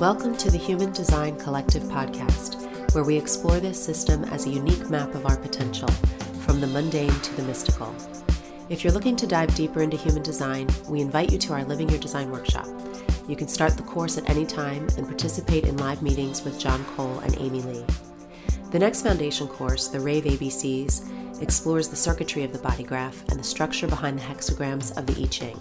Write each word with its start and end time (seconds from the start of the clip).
Welcome 0.00 0.36
to 0.36 0.48
the 0.48 0.58
Human 0.58 0.92
Design 0.92 1.36
Collective 1.40 1.82
podcast, 1.82 2.94
where 2.94 3.02
we 3.02 3.16
explore 3.16 3.58
this 3.58 3.84
system 3.84 4.22
as 4.26 4.46
a 4.46 4.48
unique 4.48 4.88
map 4.88 5.12
of 5.16 5.26
our 5.26 5.36
potential, 5.36 5.88
from 6.44 6.60
the 6.60 6.68
mundane 6.68 7.10
to 7.10 7.34
the 7.34 7.42
mystical. 7.42 7.92
If 8.68 8.84
you're 8.84 8.92
looking 8.92 9.16
to 9.16 9.26
dive 9.26 9.52
deeper 9.56 9.82
into 9.82 9.96
human 9.96 10.22
design, 10.22 10.68
we 10.88 11.00
invite 11.00 11.32
you 11.32 11.38
to 11.38 11.52
our 11.52 11.64
Living 11.64 11.88
Your 11.88 11.98
Design 11.98 12.30
workshop. 12.30 12.68
You 13.26 13.34
can 13.34 13.48
start 13.48 13.76
the 13.76 13.82
course 13.82 14.16
at 14.16 14.30
any 14.30 14.46
time 14.46 14.86
and 14.96 15.04
participate 15.04 15.64
in 15.64 15.76
live 15.78 16.00
meetings 16.00 16.44
with 16.44 16.60
John 16.60 16.84
Cole 16.94 17.18
and 17.18 17.36
Amy 17.40 17.62
Lee. 17.62 17.84
The 18.70 18.78
next 18.78 19.02
foundation 19.02 19.48
course, 19.48 19.88
the 19.88 19.98
Rave 19.98 20.22
ABCs, 20.22 21.42
explores 21.42 21.88
the 21.88 21.96
circuitry 21.96 22.44
of 22.44 22.52
the 22.52 22.60
body 22.60 22.84
graph 22.84 23.28
and 23.30 23.40
the 23.40 23.44
structure 23.44 23.88
behind 23.88 24.20
the 24.20 24.22
hexagrams 24.22 24.96
of 24.96 25.06
the 25.06 25.20
I 25.20 25.26
Ching. 25.26 25.58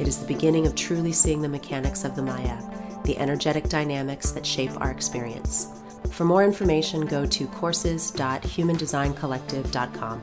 It 0.00 0.06
is 0.06 0.18
the 0.18 0.32
beginning 0.32 0.64
of 0.64 0.76
truly 0.76 1.10
seeing 1.10 1.42
the 1.42 1.48
mechanics 1.48 2.04
of 2.04 2.14
the 2.14 2.22
Maya, 2.22 2.56
the 3.04 3.16
energetic 3.18 3.68
dynamics 3.68 4.32
that 4.32 4.44
shape 4.44 4.72
our 4.80 4.90
experience. 4.90 5.68
For 6.10 6.24
more 6.24 6.44
information, 6.44 7.06
go 7.06 7.24
to 7.26 7.46
courses.humandesigncollective.com. 7.46 10.22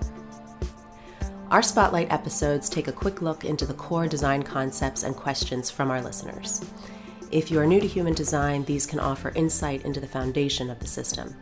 Our 1.50 1.62
spotlight 1.62 2.12
episodes 2.12 2.70
take 2.70 2.88
a 2.88 2.94
quick 2.94 3.22
look 3.22 3.44
into 3.44 3.66
the 3.66 3.74
core 3.74 4.08
design 4.08 4.44
concepts 4.44 5.04
and 5.04 5.14
questions 5.16 5.70
from 5.70 5.92
our 5.92 6.02
listeners. 6.02 6.64
If 7.30 7.52
you 7.52 7.60
are 7.60 7.68
new 7.68 7.82
to 7.82 7.88
human 7.88 8.14
design, 8.14 8.64
these 8.64 8.86
can 8.86 9.00
offer 9.00 9.34
insight 9.36 9.84
into 9.84 10.00
the 10.00 10.08
foundation 10.08 10.70
of 10.70 10.80
the 10.80 10.88
system. 10.88 11.36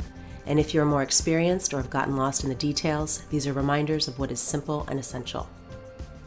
And 0.48 0.60
if 0.60 0.74
you're 0.74 0.86
more 0.86 1.04
experienced 1.04 1.74
or 1.74 1.78
have 1.78 1.92
gotten 1.92 2.18
lost 2.18 2.44
in 2.44 2.50
the 2.50 2.56
details, 2.56 3.22
these 3.30 3.46
are 3.46 3.54
reminders 3.54 4.08
of 4.08 4.18
what 4.18 4.32
is 4.32 4.40
simple 4.40 4.86
and 4.88 5.00
essential. 5.00 5.48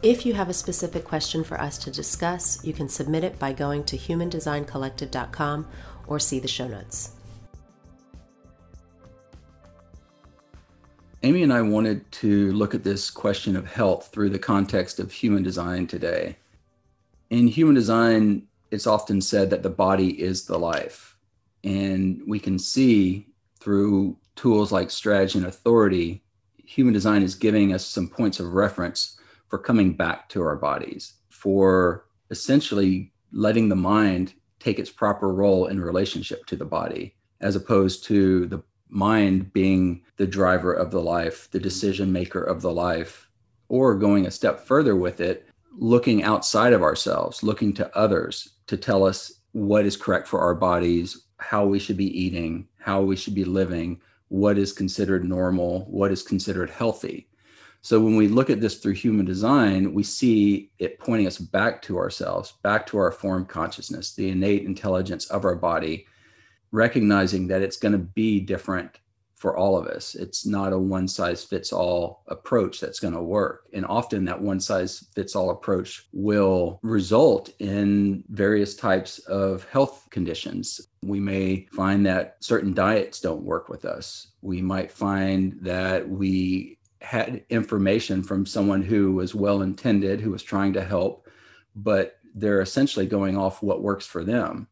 If 0.03 0.25
you 0.25 0.33
have 0.33 0.49
a 0.49 0.53
specific 0.53 1.05
question 1.05 1.45
for 1.45 1.57
us 1.61 1.77
to 1.77 1.89
discuss, 1.89 2.61
you 2.61 2.73
can 2.73 2.89
submit 2.89 3.23
it 3.23 3.39
by 3.39 3.53
going 3.53 3.85
to 3.85 3.97
humandesigncollective.com 3.97 5.65
or 6.07 6.19
see 6.19 6.39
the 6.39 6.47
show 6.49 6.67
notes. 6.67 7.13
Amy 11.23 11.41
and 11.41 11.53
I 11.53 11.61
wanted 11.61 12.11
to 12.11 12.51
look 12.51 12.75
at 12.75 12.83
this 12.83 13.09
question 13.09 13.55
of 13.55 13.65
health 13.65 14.09
through 14.11 14.31
the 14.31 14.39
context 14.39 14.99
of 14.99 15.09
human 15.09 15.41
design 15.41 15.87
today. 15.87 16.35
In 17.29 17.47
human 17.47 17.73
design, 17.73 18.45
it's 18.71 18.85
often 18.85 19.21
said 19.21 19.49
that 19.51 19.63
the 19.63 19.69
body 19.69 20.21
is 20.21 20.43
the 20.43 20.59
life. 20.59 21.15
And 21.63 22.21
we 22.27 22.39
can 22.39 22.59
see 22.59 23.25
through 23.61 24.17
tools 24.35 24.69
like 24.69 24.91
strategy 24.91 25.39
and 25.39 25.47
authority, 25.47 26.21
human 26.57 26.93
design 26.93 27.23
is 27.23 27.35
giving 27.35 27.73
us 27.73 27.85
some 27.85 28.09
points 28.09 28.41
of 28.41 28.51
reference 28.51 29.15
for 29.53 29.59
coming 29.59 29.93
back 29.93 30.27
to 30.29 30.41
our 30.41 30.55
bodies, 30.55 31.13
for 31.29 32.05
essentially 32.31 33.13
letting 33.31 33.69
the 33.69 33.75
mind 33.75 34.33
take 34.59 34.79
its 34.79 34.89
proper 34.89 35.31
role 35.31 35.67
in 35.67 35.79
relationship 35.79 36.43
to 36.47 36.55
the 36.55 36.65
body, 36.65 37.13
as 37.39 37.55
opposed 37.55 38.03
to 38.03 38.47
the 38.47 38.63
mind 38.89 39.53
being 39.53 40.01
the 40.17 40.25
driver 40.25 40.73
of 40.73 40.89
the 40.89 40.99
life, 40.99 41.51
the 41.51 41.59
decision 41.59 42.11
maker 42.11 42.41
of 42.41 42.63
the 42.63 42.71
life, 42.71 43.29
or 43.69 43.93
going 43.93 44.25
a 44.25 44.31
step 44.31 44.59
further 44.59 44.95
with 44.95 45.21
it, 45.21 45.47
looking 45.77 46.23
outside 46.23 46.73
of 46.73 46.81
ourselves, 46.81 47.43
looking 47.43 47.75
to 47.75 47.95
others 47.95 48.55
to 48.65 48.75
tell 48.75 49.05
us 49.05 49.33
what 49.51 49.85
is 49.85 49.95
correct 49.95 50.27
for 50.27 50.39
our 50.39 50.55
bodies, 50.55 51.25
how 51.37 51.63
we 51.63 51.77
should 51.77 51.97
be 51.97 52.19
eating, 52.19 52.67
how 52.79 53.03
we 53.03 53.15
should 53.15 53.35
be 53.35 53.45
living, 53.45 54.01
what 54.29 54.57
is 54.57 54.73
considered 54.73 55.23
normal, 55.23 55.81
what 55.81 56.11
is 56.11 56.23
considered 56.23 56.71
healthy. 56.71 57.27
So 57.83 57.99
when 57.99 58.15
we 58.15 58.29
look 58.29 58.49
at 58.49 58.61
this 58.61 58.75
through 58.75 58.93
human 58.93 59.25
design, 59.25 59.93
we 59.93 60.03
see 60.03 60.71
it 60.79 60.99
pointing 60.99 61.27
us 61.27 61.37
back 61.37 61.81
to 61.83 61.97
ourselves, 61.97 62.53
back 62.63 62.87
to 62.87 62.97
our 62.97 63.11
form 63.11 63.45
consciousness, 63.45 64.15
the 64.15 64.29
innate 64.29 64.63
intelligence 64.63 65.25
of 65.25 65.43
our 65.43 65.55
body, 65.55 66.07
recognizing 66.71 67.47
that 67.49 67.61
it's 67.61 67.75
going 67.75 67.91
to 67.91 67.97
be 67.97 68.39
different 68.39 68.99
for 69.35 69.57
all 69.57 69.77
of 69.77 69.87
us. 69.87 70.15
It's 70.15 70.45
not 70.45 70.71
a 70.71 70.79
one 70.79 71.09
size 71.09 71.43
fits 71.43 71.73
all 71.73 72.23
approach 72.27 72.79
that's 72.79 73.01
going 73.01 73.15
to 73.15 73.21
work. 73.21 73.65
And 73.73 73.85
often 73.85 74.23
that 74.25 74.41
one 74.41 74.61
size 74.61 75.05
fits 75.13 75.35
all 75.35 75.49
approach 75.49 76.07
will 76.13 76.79
result 76.83 77.49
in 77.59 78.23
various 78.29 78.75
types 78.77 79.19
of 79.19 79.65
health 79.65 80.07
conditions. 80.09 80.79
We 81.01 81.19
may 81.19 81.67
find 81.73 82.05
that 82.05 82.37
certain 82.39 82.73
diets 82.73 83.19
don't 83.19 83.43
work 83.43 83.67
with 83.67 83.83
us. 83.83 84.27
We 84.41 84.61
might 84.61 84.89
find 84.89 85.57
that 85.63 86.07
we 86.07 86.77
had 87.03 87.43
information 87.49 88.23
from 88.23 88.45
someone 88.45 88.81
who 88.81 89.11
was 89.11 89.35
well 89.35 89.61
intended, 89.61 90.21
who 90.21 90.31
was 90.31 90.41
trying 90.41 90.73
to 90.73 90.83
help, 90.83 91.27
but 91.75 92.17
they're 92.33 92.61
essentially 92.61 93.05
going 93.05 93.37
off 93.37 93.61
what 93.61 93.83
works 93.83 94.05
for 94.05 94.23
them. 94.23 94.67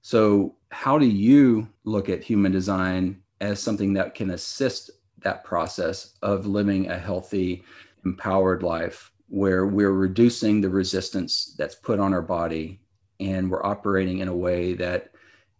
So, 0.00 0.54
how 0.70 0.98
do 0.98 1.06
you 1.06 1.68
look 1.84 2.08
at 2.08 2.22
human 2.22 2.52
design 2.52 3.22
as 3.40 3.60
something 3.60 3.92
that 3.94 4.14
can 4.14 4.30
assist 4.30 4.90
that 5.18 5.44
process 5.44 6.14
of 6.22 6.46
living 6.46 6.90
a 6.90 6.98
healthy, 6.98 7.64
empowered 8.04 8.62
life 8.62 9.10
where 9.28 9.66
we're 9.66 9.92
reducing 9.92 10.60
the 10.60 10.68
resistance 10.68 11.54
that's 11.58 11.74
put 11.74 11.98
on 11.98 12.12
our 12.12 12.22
body 12.22 12.80
and 13.20 13.50
we're 13.50 13.64
operating 13.64 14.18
in 14.18 14.28
a 14.28 14.36
way 14.36 14.74
that 14.74 15.10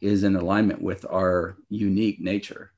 is 0.01 0.23
in 0.23 0.37
alignment 0.37 0.81
with 0.81 1.05
our 1.11 1.57
unique 1.71 2.21
nature? 2.21 2.73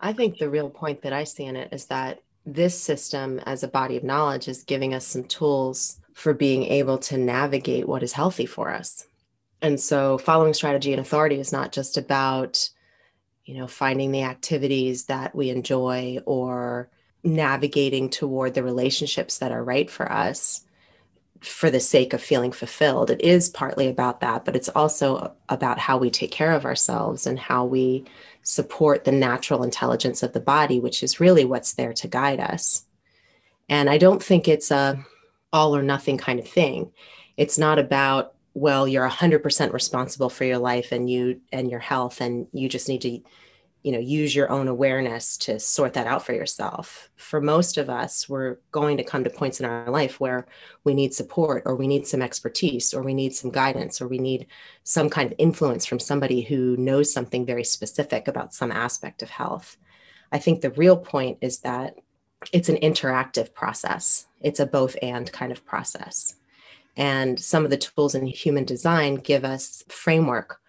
I 0.00 0.12
think 0.12 0.38
the 0.38 0.50
real 0.50 0.70
point 0.70 1.02
that 1.02 1.12
I 1.12 1.24
see 1.24 1.44
in 1.44 1.56
it 1.56 1.68
is 1.72 1.86
that 1.86 2.20
this 2.46 2.80
system, 2.80 3.40
as 3.40 3.62
a 3.62 3.68
body 3.68 3.96
of 3.96 4.04
knowledge, 4.04 4.48
is 4.48 4.62
giving 4.62 4.94
us 4.94 5.06
some 5.06 5.24
tools 5.24 6.00
for 6.14 6.32
being 6.32 6.64
able 6.64 6.96
to 6.96 7.18
navigate 7.18 7.88
what 7.88 8.02
is 8.02 8.12
healthy 8.12 8.46
for 8.46 8.70
us. 8.72 9.06
And 9.60 9.80
so 9.80 10.16
following 10.16 10.54
strategy 10.54 10.92
and 10.92 11.00
authority 11.00 11.40
is 11.40 11.52
not 11.52 11.72
just 11.72 11.96
about, 11.96 12.70
you 13.44 13.58
know, 13.58 13.66
finding 13.66 14.12
the 14.12 14.22
activities 14.22 15.06
that 15.06 15.34
we 15.34 15.50
enjoy 15.50 16.18
or 16.24 16.88
navigating 17.24 18.08
toward 18.08 18.54
the 18.54 18.62
relationships 18.62 19.38
that 19.38 19.52
are 19.52 19.64
right 19.64 19.90
for 19.90 20.10
us 20.10 20.65
for 21.46 21.70
the 21.70 21.80
sake 21.80 22.12
of 22.12 22.22
feeling 22.22 22.52
fulfilled. 22.52 23.10
It 23.10 23.20
is 23.20 23.48
partly 23.48 23.88
about 23.88 24.20
that, 24.20 24.44
but 24.44 24.56
it's 24.56 24.68
also 24.68 25.32
about 25.48 25.78
how 25.78 25.96
we 25.96 26.10
take 26.10 26.30
care 26.30 26.52
of 26.52 26.64
ourselves 26.64 27.26
and 27.26 27.38
how 27.38 27.64
we 27.64 28.04
support 28.42 29.04
the 29.04 29.12
natural 29.12 29.62
intelligence 29.62 30.22
of 30.22 30.32
the 30.32 30.40
body, 30.40 30.80
which 30.80 31.02
is 31.02 31.20
really 31.20 31.44
what's 31.44 31.74
there 31.74 31.92
to 31.92 32.08
guide 32.08 32.40
us. 32.40 32.84
And 33.68 33.90
I 33.90 33.98
don't 33.98 34.22
think 34.22 34.46
it's 34.48 34.70
a 34.70 35.04
all 35.52 35.76
or 35.76 35.82
nothing 35.82 36.18
kind 36.18 36.38
of 36.38 36.48
thing. 36.48 36.92
It's 37.36 37.58
not 37.58 37.78
about 37.78 38.34
well 38.54 38.88
you're 38.88 39.08
100% 39.08 39.72
responsible 39.72 40.30
for 40.30 40.44
your 40.44 40.58
life 40.58 40.92
and 40.92 41.10
you 41.10 41.40
and 41.52 41.70
your 41.70 41.80
health 41.80 42.20
and 42.20 42.46
you 42.52 42.68
just 42.68 42.88
need 42.88 43.02
to 43.02 43.20
you 43.86 43.92
know 43.92 44.00
use 44.00 44.34
your 44.34 44.50
own 44.50 44.66
awareness 44.66 45.36
to 45.36 45.60
sort 45.60 45.92
that 45.92 46.08
out 46.08 46.26
for 46.26 46.32
yourself. 46.32 47.08
For 47.14 47.40
most 47.40 47.78
of 47.78 47.88
us 47.88 48.28
we're 48.28 48.56
going 48.72 48.96
to 48.96 49.04
come 49.04 49.22
to 49.22 49.30
points 49.30 49.60
in 49.60 49.66
our 49.66 49.88
life 49.88 50.18
where 50.18 50.48
we 50.82 50.92
need 50.92 51.14
support 51.14 51.62
or 51.64 51.76
we 51.76 51.86
need 51.86 52.04
some 52.04 52.20
expertise 52.20 52.92
or 52.92 53.04
we 53.04 53.14
need 53.14 53.32
some 53.32 53.52
guidance 53.52 54.00
or 54.00 54.08
we 54.08 54.18
need 54.18 54.48
some 54.82 55.08
kind 55.08 55.30
of 55.30 55.38
influence 55.38 55.86
from 55.86 56.00
somebody 56.00 56.40
who 56.40 56.76
knows 56.78 57.12
something 57.12 57.46
very 57.46 57.62
specific 57.62 58.26
about 58.26 58.52
some 58.52 58.72
aspect 58.72 59.22
of 59.22 59.30
health. 59.30 59.76
I 60.32 60.38
think 60.40 60.62
the 60.62 60.70
real 60.70 60.96
point 60.96 61.38
is 61.40 61.60
that 61.60 61.94
it's 62.52 62.68
an 62.68 62.78
interactive 62.78 63.54
process. 63.54 64.26
It's 64.40 64.58
a 64.58 64.66
both 64.66 64.96
and 65.00 65.30
kind 65.30 65.52
of 65.52 65.64
process. 65.64 66.34
And 66.96 67.38
some 67.38 67.62
of 67.62 67.70
the 67.70 67.76
tools 67.76 68.16
in 68.16 68.26
human 68.26 68.64
design 68.64 69.14
give 69.14 69.44
us 69.44 69.84
framework 69.88 70.60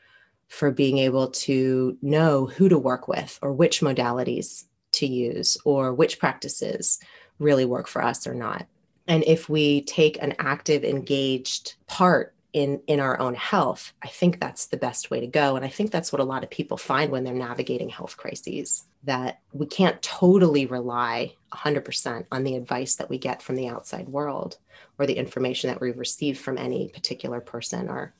for 0.47 0.71
being 0.71 0.97
able 0.97 1.27
to 1.29 1.97
know 2.01 2.45
who 2.45 2.69
to 2.69 2.77
work 2.77 3.07
with 3.07 3.37
or 3.41 3.53
which 3.53 3.81
modalities 3.81 4.65
to 4.91 5.05
use 5.05 5.57
or 5.65 5.93
which 5.93 6.19
practices 6.19 6.99
really 7.39 7.65
work 7.65 7.87
for 7.87 8.03
us 8.03 8.25
or 8.25 8.33
not. 8.33 8.65
And 9.07 9.23
if 9.23 9.47
we 9.47 9.81
take 9.81 10.21
an 10.21 10.35
active, 10.39 10.83
engaged 10.83 11.75
part 11.87 12.33
in, 12.53 12.81
in 12.87 12.99
our 12.99 13.19
own 13.19 13.35
health, 13.35 13.93
I 14.01 14.07
think 14.07 14.39
that's 14.39 14.67
the 14.67 14.77
best 14.77 15.11
way 15.11 15.19
to 15.19 15.27
go. 15.27 15.55
And 15.55 15.63
I 15.63 15.69
think 15.69 15.91
that's 15.91 16.11
what 16.11 16.21
a 16.21 16.25
lot 16.25 16.43
of 16.43 16.49
people 16.49 16.77
find 16.77 17.11
when 17.11 17.23
they're 17.23 17.33
navigating 17.33 17.89
health 17.89 18.17
crises 18.17 18.85
that 19.03 19.39
we 19.53 19.65
can't 19.65 20.01
totally 20.01 20.65
rely 20.65 21.33
100% 21.53 22.25
on 22.31 22.43
the 22.43 22.55
advice 22.55 22.95
that 22.95 23.09
we 23.09 23.17
get 23.17 23.41
from 23.41 23.55
the 23.55 23.67
outside 23.67 24.09
world 24.09 24.57
or 24.97 25.05
the 25.05 25.17
information 25.17 25.69
that 25.69 25.79
we 25.79 25.91
receive 25.91 26.39
from 26.39 26.57
any 26.57 26.89
particular 26.89 27.39
person 27.39 27.89
or 27.89 28.13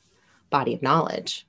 body 0.50 0.74
of 0.74 0.82
knowledge. 0.82 1.46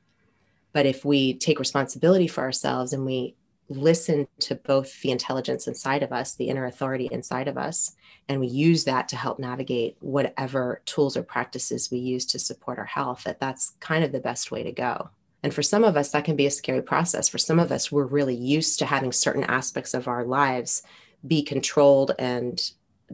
But 0.74 0.86
if 0.86 1.04
we 1.04 1.34
take 1.34 1.60
responsibility 1.60 2.28
for 2.28 2.42
ourselves 2.42 2.94
and 2.94 3.06
we 3.06 3.36
listen 3.70 4.28
to 4.40 4.56
both 4.56 5.02
the 5.02 5.12
intelligence 5.12 5.68
inside 5.68 6.04
of 6.04 6.12
us, 6.12 6.36
the 6.36 6.50
inner 6.50 6.66
authority 6.66 7.08
inside 7.12 7.48
of 7.48 7.58
us, 7.58 7.96
and 8.28 8.40
we 8.40 8.48
use 8.48 8.84
that 8.84 9.08
to 9.10 9.16
help 9.16 9.40
navigate 9.40 9.98
whatever 10.00 10.82
tools 10.86 11.16
or 11.16 11.24
practices 11.24 11.92
we 11.92 12.00
use 12.00 12.26
to 12.28 12.40
support 12.40 12.80
our 12.80 12.86
health, 12.86 13.24
that 13.24 13.40
that's 13.40 13.76
kind 13.80 14.04
of 14.04 14.12
the 14.12 14.20
best 14.20 14.52
way 14.52 14.64
to 14.64 14.72
go. 14.72 15.10
And 15.42 15.54
for 15.54 15.64
some 15.64 15.84
of 15.84 15.96
us, 15.96 16.12
that 16.12 16.26
can 16.26 16.36
be 16.36 16.48
a 16.48 16.52
scary 16.52 16.82
process. 16.82 17.30
For 17.30 17.38
some 17.38 17.60
of 17.60 17.72
us, 17.72 17.92
we're 17.92 18.06
really 18.06 18.36
used 18.36 18.80
to 18.80 18.86
having 18.86 19.12
certain 19.12 19.46
aspects 19.46 19.94
of 19.94 20.08
our 20.08 20.26
lives 20.26 20.84
be 21.26 21.44
controlled 21.44 22.12
and 22.20 22.62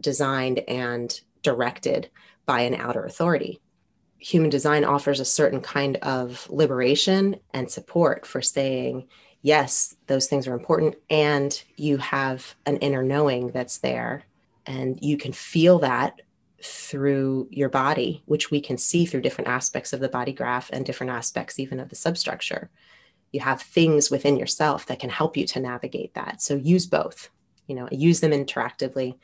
designed 0.00 0.60
and 0.60 1.20
directed 1.42 2.10
by 2.44 2.60
an 2.60 2.74
outer 2.74 3.04
authority. 3.04 3.60
Human 4.18 4.50
design 4.50 4.84
offers 4.84 5.20
a 5.20 5.24
certain 5.24 5.60
kind 5.60 5.96
of 5.98 6.48
liberation 6.50 7.36
and 7.52 7.70
support 7.70 8.26
for 8.26 8.42
saying, 8.42 9.06
yes, 9.42 9.94
those 10.06 10.26
things 10.26 10.48
are 10.48 10.54
important. 10.54 10.96
And 11.10 11.62
you 11.76 11.98
have 11.98 12.54
an 12.64 12.78
inner 12.78 13.02
knowing 13.02 13.48
that's 13.48 13.78
there. 13.78 14.24
And 14.66 14.98
you 15.00 15.16
can 15.16 15.32
feel 15.32 15.78
that 15.80 16.20
through 16.62 17.48
your 17.50 17.68
body, 17.68 18.22
which 18.26 18.50
we 18.50 18.60
can 18.60 18.78
see 18.78 19.06
through 19.06 19.20
different 19.20 19.48
aspects 19.48 19.92
of 19.92 20.00
the 20.00 20.08
body 20.08 20.32
graph 20.32 20.70
and 20.72 20.84
different 20.84 21.12
aspects 21.12 21.58
even 21.58 21.78
of 21.78 21.90
the 21.90 21.94
substructure. 21.94 22.70
You 23.32 23.40
have 23.40 23.60
things 23.60 24.10
within 24.10 24.36
yourself 24.36 24.86
that 24.86 24.98
can 24.98 25.10
help 25.10 25.36
you 25.36 25.46
to 25.48 25.60
navigate 25.60 26.14
that. 26.14 26.40
So 26.40 26.56
use 26.56 26.86
both, 26.86 27.30
you 27.66 27.74
know, 27.74 27.88
use 27.92 28.20
them 28.20 28.32
interactively 28.32 29.16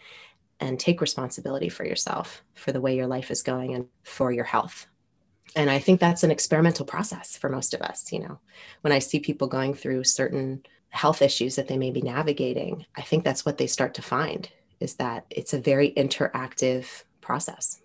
and 0.63 0.79
take 0.79 1.01
responsibility 1.01 1.69
for 1.69 1.85
yourself, 1.85 2.45
for 2.55 2.71
the 2.71 2.81
way 2.81 2.95
your 2.95 3.09
life 3.09 3.33
is 3.33 3.43
going 3.43 3.75
and 3.75 3.87
for 4.05 4.31
your 4.31 4.45
health. 4.45 4.87
And 5.57 5.69
I 5.69 5.81
think 5.81 5.99
that's 5.99 6.23
an 6.23 6.31
experimental 6.31 6.87
process 6.87 7.37
for 7.37 7.51
most 7.51 7.75
of 7.75 7.83
us. 7.83 8.13
You 8.13 8.21
know, 8.21 8.39
when 8.83 8.93
I 8.93 9.01
see 9.01 9.19
people 9.19 9.49
going 9.49 9.75
through 9.75 10.05
certain 10.05 10.63
health 10.91 11.21
issues 11.21 11.57
that 11.57 11.67
they 11.67 11.77
may 11.77 11.91
be 11.91 12.01
navigating, 12.01 12.87
I 12.97 13.03
think 13.03 13.25
that's 13.25 13.45
what 13.45 13.59
they 13.59 13.67
start 13.67 13.93
to 13.95 14.03
find 14.03 14.49
is 14.79 14.95
that 14.95 15.27
it's 15.31 15.53
a 15.53 15.59
very 15.59 15.93
interactive 15.95 16.87
process. 17.21 17.81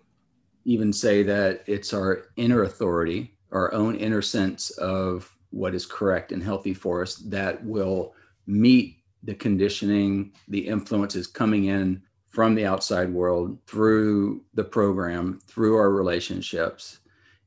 Even 0.64 0.92
say 0.92 1.24
that 1.24 1.64
it's 1.66 1.92
our 1.92 2.26
inner 2.36 2.62
authority, 2.62 3.34
our 3.50 3.72
own 3.74 3.96
inner 3.96 4.22
sense 4.22 4.70
of 4.70 5.36
what 5.50 5.74
is 5.74 5.84
correct 5.84 6.30
and 6.30 6.42
healthy 6.42 6.74
for 6.74 7.02
us 7.02 7.16
that 7.16 7.64
will 7.64 8.14
meet 8.46 8.98
the 9.24 9.34
conditioning, 9.34 10.32
the 10.46 10.60
influences 10.60 11.26
coming 11.26 11.64
in 11.64 12.02
from 12.38 12.54
the 12.54 12.64
outside 12.64 13.12
world 13.12 13.58
through 13.66 14.40
the 14.54 14.62
program, 14.62 15.40
through 15.48 15.76
our 15.76 15.90
relationships. 15.90 17.00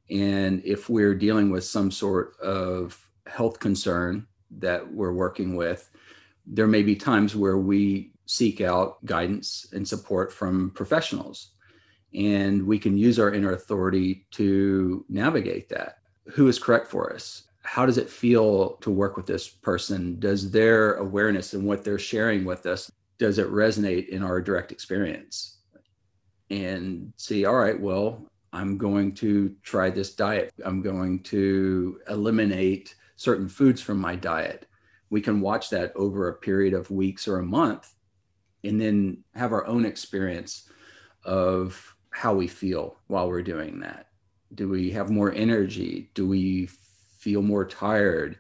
And 0.10 0.62
if 0.66 0.90
we're 0.90 1.16
dealing 1.16 1.50
with 1.50 1.64
some 1.64 1.92
sort 1.92 2.38
of 2.42 3.02
health 3.26 3.62
concern 3.62 4.28
that 4.58 4.86
we're 4.92 5.14
working 5.14 5.56
with, 5.56 5.90
there 6.46 6.68
may 6.68 6.84
be 6.84 6.94
times 6.94 7.38
where 7.38 7.58
we 7.58 8.12
seek 8.26 8.60
out 8.60 8.98
guidance 9.06 9.66
and 9.72 9.88
support 9.88 10.34
from 10.34 10.72
professionals 10.72 11.52
and 12.14 12.62
we 12.68 12.78
can 12.78 12.98
use 12.98 13.18
our 13.18 13.34
inner 13.34 13.54
authority 13.54 14.26
to 14.32 15.06
navigate 15.08 15.70
that. 15.70 16.00
Who 16.34 16.50
is 16.50 16.60
correct 16.60 16.90
for 16.90 17.14
us? 17.14 17.44
How 17.64 17.86
does 17.86 17.98
it 17.98 18.10
feel 18.10 18.72
to 18.82 18.92
work 18.92 19.16
with 19.16 19.26
this 19.26 19.48
person? 19.48 20.20
Does 20.20 20.52
their 20.52 20.96
awareness 20.96 21.54
and 21.54 21.64
what 21.64 21.86
they're 21.86 21.98
sharing 21.98 22.44
with 22.44 22.66
us 22.66 22.92
does 23.22 23.38
it 23.38 23.52
resonate 23.52 24.10
in 24.10 24.24
our 24.24 24.42
direct 24.42 24.72
experience? 24.72 25.60
And 26.50 27.14
see, 27.18 27.46
all 27.46 27.56
right, 27.56 27.80
well, 27.80 28.26
I'm 28.52 28.80
going 28.80 29.14
to 29.16 29.56
try 29.62 29.92
this 29.92 30.16
diet. 30.16 30.52
I'm 30.66 30.82
going 30.82 31.22
to 31.26 32.00
eliminate 32.10 32.96
certain 33.18 33.48
foods 33.48 33.80
from 33.80 34.00
my 34.00 34.16
diet. 34.16 34.68
We 35.12 35.22
can 35.22 35.40
watch 35.40 35.70
that 35.70 35.96
over 35.96 36.30
a 36.30 36.34
period 36.34 36.74
of 36.74 36.90
weeks 36.90 37.28
or 37.28 37.38
a 37.38 37.46
month 37.46 37.94
and 38.64 38.82
then 38.82 39.24
have 39.36 39.54
our 39.54 39.68
own 39.68 39.86
experience 39.86 40.68
of 41.24 41.96
how 42.10 42.34
we 42.34 42.48
feel 42.48 42.98
while 43.06 43.30
we're 43.30 43.44
doing 43.44 43.82
that. 43.82 44.08
Do 44.56 44.68
we 44.68 44.90
have 44.90 45.12
more 45.12 45.32
energy? 45.32 46.10
Do 46.16 46.28
we 46.28 46.70
feel 47.20 47.44
more 47.44 47.66
tired? 47.66 48.40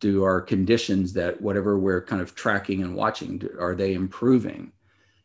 Do 0.00 0.24
our 0.24 0.40
conditions 0.40 1.12
that 1.14 1.40
whatever 1.40 1.78
we're 1.78 2.02
kind 2.02 2.22
of 2.22 2.34
tracking 2.34 2.82
and 2.82 2.94
watching, 2.94 3.42
are 3.58 3.74
they 3.74 3.94
improving? 3.94 4.72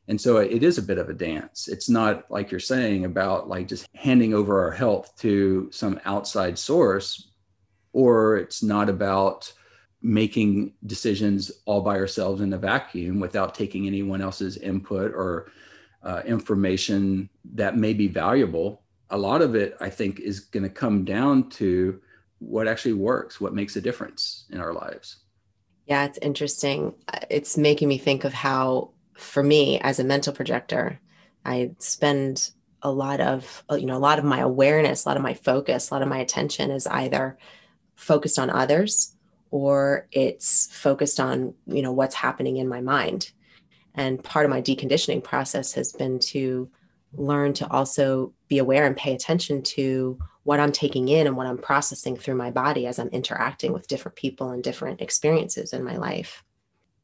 And 0.07 0.21
so 0.21 0.37
it 0.37 0.61
is 0.61 0.77
a 0.77 0.83
bit 0.83 0.99
of 0.99 1.09
a 1.09 1.13
dance. 1.13 1.67
It's 1.67 1.89
not 1.89 2.29
like 2.29 2.51
you're 2.51 2.59
saying 2.59 3.05
about 3.05 3.49
like 3.49 3.67
just 3.67 3.87
handing 3.95 4.33
over 4.33 4.61
our 4.63 4.71
health 4.71 5.15
to 5.19 5.69
some 5.71 5.99
outside 6.05 6.59
source, 6.59 7.31
or 7.93 8.37
it's 8.37 8.61
not 8.61 8.89
about 8.89 9.51
making 10.01 10.73
decisions 10.85 11.51
all 11.65 11.81
by 11.81 11.97
ourselves 11.97 12.41
in 12.41 12.53
a 12.53 12.57
vacuum 12.57 13.19
without 13.19 13.55
taking 13.55 13.87
anyone 13.87 14.21
else's 14.21 14.57
input 14.57 15.11
or 15.15 15.51
uh, 16.03 16.21
information 16.25 17.27
that 17.55 17.75
may 17.75 17.93
be 17.93 18.07
valuable. 18.07 18.83
A 19.09 19.17
lot 19.17 19.41
of 19.41 19.55
it, 19.55 19.75
I 19.79 19.89
think, 19.89 20.19
is 20.19 20.39
going 20.39 20.63
to 20.63 20.69
come 20.69 21.03
down 21.03 21.49
to 21.51 21.99
what 22.39 22.67
actually 22.67 22.93
works, 22.93 23.39
what 23.39 23.53
makes 23.53 23.75
a 23.75 23.81
difference 23.81 24.45
in 24.51 24.59
our 24.59 24.73
lives. 24.73 25.17
Yeah, 25.85 26.05
it's 26.05 26.17
interesting. 26.19 26.93
It's 27.29 27.57
making 27.57 27.87
me 27.87 27.97
think 27.97 28.23
of 28.23 28.33
how, 28.33 28.91
for 29.13 29.43
me 29.43 29.79
as 29.79 29.99
a 29.99 30.03
mental 30.03 30.33
projector, 30.33 30.99
I 31.45 31.71
spend 31.79 32.51
a 32.81 32.91
lot 32.91 33.21
of, 33.21 33.63
you 33.71 33.85
know, 33.85 33.97
a 33.97 33.99
lot 33.99 34.19
of 34.19 34.25
my 34.25 34.39
awareness, 34.39 35.05
a 35.05 35.09
lot 35.09 35.17
of 35.17 35.23
my 35.23 35.33
focus, 35.33 35.89
a 35.89 35.93
lot 35.93 36.01
of 36.01 36.07
my 36.07 36.17
attention 36.17 36.71
is 36.71 36.87
either 36.87 37.37
focused 37.95 38.37
on 38.39 38.49
others 38.49 39.15
or 39.51 40.07
it's 40.11 40.67
focused 40.71 41.19
on, 41.19 41.53
you 41.67 41.81
know, 41.81 41.93
what's 41.93 42.15
happening 42.15 42.57
in 42.57 42.67
my 42.67 42.81
mind. 42.81 43.31
And 43.93 44.23
part 44.23 44.45
of 44.45 44.49
my 44.49 44.61
deconditioning 44.61 45.23
process 45.23 45.73
has 45.73 45.93
been 45.93 46.19
to 46.19 46.69
learn 47.17 47.53
to 47.53 47.69
also 47.71 48.33
be 48.47 48.57
aware 48.57 48.85
and 48.85 48.95
pay 48.95 49.13
attention 49.13 49.61
to 49.61 50.19
what 50.43 50.59
I'm 50.59 50.71
taking 50.71 51.07
in 51.07 51.27
and 51.27 51.35
what 51.35 51.47
I'm 51.47 51.57
processing 51.57 52.15
through 52.15 52.35
my 52.35 52.51
body 52.51 52.85
as 52.85 52.99
I'm 52.99 53.07
interacting 53.09 53.73
with 53.73 53.87
different 53.87 54.15
people 54.15 54.51
and 54.51 54.63
different 54.63 55.01
experiences 55.01 55.73
in 55.73 55.83
my 55.83 55.97
life. 55.97 56.43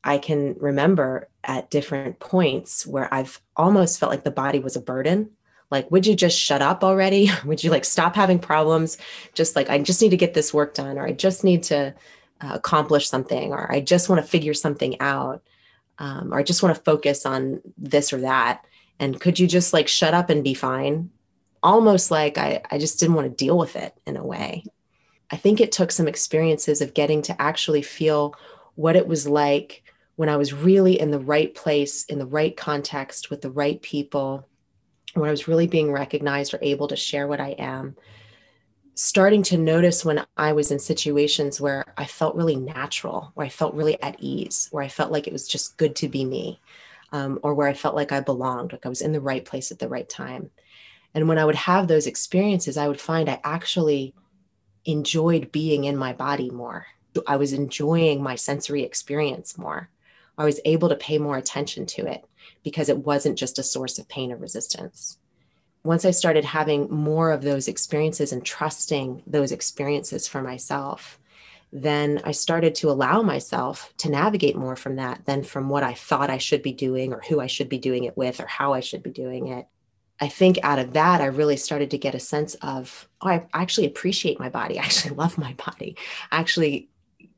I 0.03 0.17
can 0.17 0.55
remember 0.59 1.29
at 1.43 1.69
different 1.69 2.19
points 2.19 2.85
where 2.85 3.11
I've 3.13 3.41
almost 3.55 3.99
felt 3.99 4.11
like 4.11 4.23
the 4.23 4.31
body 4.31 4.59
was 4.59 4.75
a 4.75 4.81
burden. 4.81 5.31
Like, 5.69 5.89
would 5.89 6.05
you 6.05 6.15
just 6.15 6.37
shut 6.37 6.61
up 6.61 6.83
already? 6.83 7.31
would 7.45 7.63
you 7.63 7.71
like 7.71 7.85
stop 7.85 8.15
having 8.15 8.39
problems? 8.39 8.97
Just 9.33 9.55
like, 9.55 9.69
I 9.69 9.79
just 9.79 10.01
need 10.01 10.09
to 10.09 10.17
get 10.17 10.33
this 10.33 10.53
work 10.53 10.73
done, 10.73 10.97
or 10.97 11.05
I 11.05 11.11
just 11.11 11.43
need 11.43 11.63
to 11.63 11.93
uh, 12.41 12.51
accomplish 12.53 13.07
something, 13.07 13.51
or 13.51 13.71
I 13.71 13.79
just 13.79 14.09
want 14.09 14.21
to 14.21 14.27
figure 14.27 14.53
something 14.53 14.99
out 14.99 15.43
um, 16.01 16.33
or 16.33 16.39
I 16.39 16.43
just 16.43 16.63
want 16.63 16.75
to 16.75 16.81
focus 16.81 17.27
on 17.27 17.61
this 17.77 18.11
or 18.11 18.21
that. 18.21 18.65
And 19.01 19.19
could 19.19 19.39
you 19.39 19.47
just 19.47 19.73
like 19.73 19.87
shut 19.87 20.13
up 20.13 20.29
and 20.29 20.43
be 20.43 20.53
fine? 20.53 21.09
Almost 21.63 22.11
like 22.11 22.37
I, 22.37 22.61
I 22.71 22.77
just 22.77 22.99
didn't 22.99 23.15
want 23.15 23.29
to 23.29 23.45
deal 23.45 23.57
with 23.57 23.75
it 23.75 23.93
in 24.05 24.15
a 24.15 24.25
way. 24.25 24.63
I 25.31 25.37
think 25.37 25.59
it 25.59 25.71
took 25.71 25.91
some 25.91 26.07
experiences 26.07 26.81
of 26.81 26.93
getting 26.93 27.21
to 27.23 27.41
actually 27.41 27.81
feel 27.81 28.35
what 28.75 28.95
it 28.95 29.07
was 29.07 29.27
like 29.27 29.83
when 30.15 30.29
I 30.29 30.37
was 30.37 30.53
really 30.53 30.99
in 30.99 31.09
the 31.09 31.19
right 31.19 31.53
place, 31.53 32.05
in 32.05 32.19
the 32.19 32.25
right 32.25 32.55
context, 32.55 33.29
with 33.29 33.41
the 33.41 33.49
right 33.49 33.81
people, 33.81 34.47
when 35.15 35.27
I 35.27 35.31
was 35.31 35.47
really 35.47 35.67
being 35.67 35.91
recognized 35.91 36.53
or 36.53 36.59
able 36.61 36.87
to 36.89 36.95
share 36.95 37.27
what 37.27 37.41
I 37.41 37.49
am 37.57 37.95
starting 38.95 39.41
to 39.41 39.57
notice 39.57 40.03
when 40.03 40.23
I 40.37 40.53
was 40.53 40.71
in 40.71 40.79
situations 40.79 41.61
where 41.61 41.85
I 41.97 42.05
felt 42.05 42.35
really 42.35 42.55
natural, 42.55 43.31
where 43.33 43.45
I 43.45 43.49
felt 43.49 43.73
really 43.73 44.01
at 44.01 44.17
ease, 44.19 44.67
where 44.71 44.83
I 44.83 44.89
felt 44.89 45.11
like 45.11 45.27
it 45.27 45.33
was 45.33 45.47
just 45.47 45.77
good 45.77 45.95
to 45.97 46.07
be 46.07 46.25
me, 46.25 46.59
um, 47.11 47.39
or 47.43 47.53
where 47.53 47.67
I 47.67 47.73
felt 47.73 47.95
like 47.95 48.11
I 48.11 48.19
belonged, 48.19 48.71
like 48.71 48.85
I 48.85 48.89
was 48.89 49.01
in 49.01 49.11
the 49.11 49.21
right 49.21 49.43
place 49.43 49.71
at 49.71 49.79
the 49.79 49.89
right 49.89 50.07
time. 50.07 50.51
And 51.13 51.27
when 51.27 51.37
I 51.37 51.45
would 51.45 51.55
have 51.55 51.87
those 51.87 52.07
experiences, 52.07 52.77
I 52.77 52.87
would 52.87 53.01
find 53.01 53.29
I 53.29 53.41
actually 53.43 54.13
enjoyed 54.85 55.51
being 55.51 55.83
in 55.83 55.97
my 55.97 56.13
body 56.13 56.49
more. 56.49 56.87
I 57.27 57.35
was 57.35 57.51
enjoying 57.51 58.23
my 58.23 58.35
sensory 58.35 58.83
experience 58.83 59.57
more. 59.57 59.89
I 60.37 60.45
was 60.45 60.61
able 60.63 60.89
to 60.89 60.95
pay 60.95 61.17
more 61.17 61.37
attention 61.37 61.85
to 61.87 62.07
it 62.07 62.25
because 62.63 62.87
it 62.87 62.99
wasn't 62.99 63.37
just 63.37 63.59
a 63.59 63.63
source 63.63 63.99
of 63.99 64.07
pain 64.07 64.31
or 64.31 64.37
resistance 64.37 65.17
once 65.83 66.05
I 66.05 66.11
started 66.11 66.45
having 66.45 66.89
more 66.91 67.31
of 67.31 67.41
those 67.41 67.67
experiences 67.67 68.31
and 68.31 68.45
trusting 68.45 69.23
those 69.25 69.51
experiences 69.51 70.27
for 70.27 70.41
myself, 70.41 71.19
then 71.71 72.21
I 72.25 72.31
started 72.31 72.75
to 72.75 72.89
allow 72.89 73.21
myself 73.21 73.93
to 73.97 74.09
navigate 74.09 74.57
more 74.57 74.75
from 74.75 74.97
that 74.97 75.25
than 75.25 75.43
from 75.43 75.69
what 75.69 75.83
I 75.83 75.93
thought 75.93 76.29
I 76.29 76.37
should 76.37 76.61
be 76.61 76.73
doing 76.73 77.13
or 77.13 77.21
who 77.21 77.39
I 77.39 77.47
should 77.47 77.69
be 77.69 77.77
doing 77.77 78.03
it 78.03 78.17
with 78.17 78.41
or 78.41 78.45
how 78.45 78.73
I 78.73 78.81
should 78.81 79.03
be 79.03 79.11
doing 79.11 79.47
it. 79.47 79.67
I 80.19 80.27
think 80.27 80.59
out 80.63 80.79
of 80.79 80.93
that, 80.93 81.21
I 81.21 81.25
really 81.25 81.57
started 81.57 81.89
to 81.91 81.97
get 81.97 82.13
a 82.13 82.19
sense 82.19 82.55
of, 82.55 83.07
oh, 83.21 83.29
I 83.29 83.45
actually 83.53 83.87
appreciate 83.87 84.39
my 84.39 84.49
body. 84.49 84.79
I 84.79 84.83
actually 84.83 85.15
love 85.15 85.37
my 85.37 85.53
body. 85.53 85.95
I 86.31 86.39
actually 86.39 86.89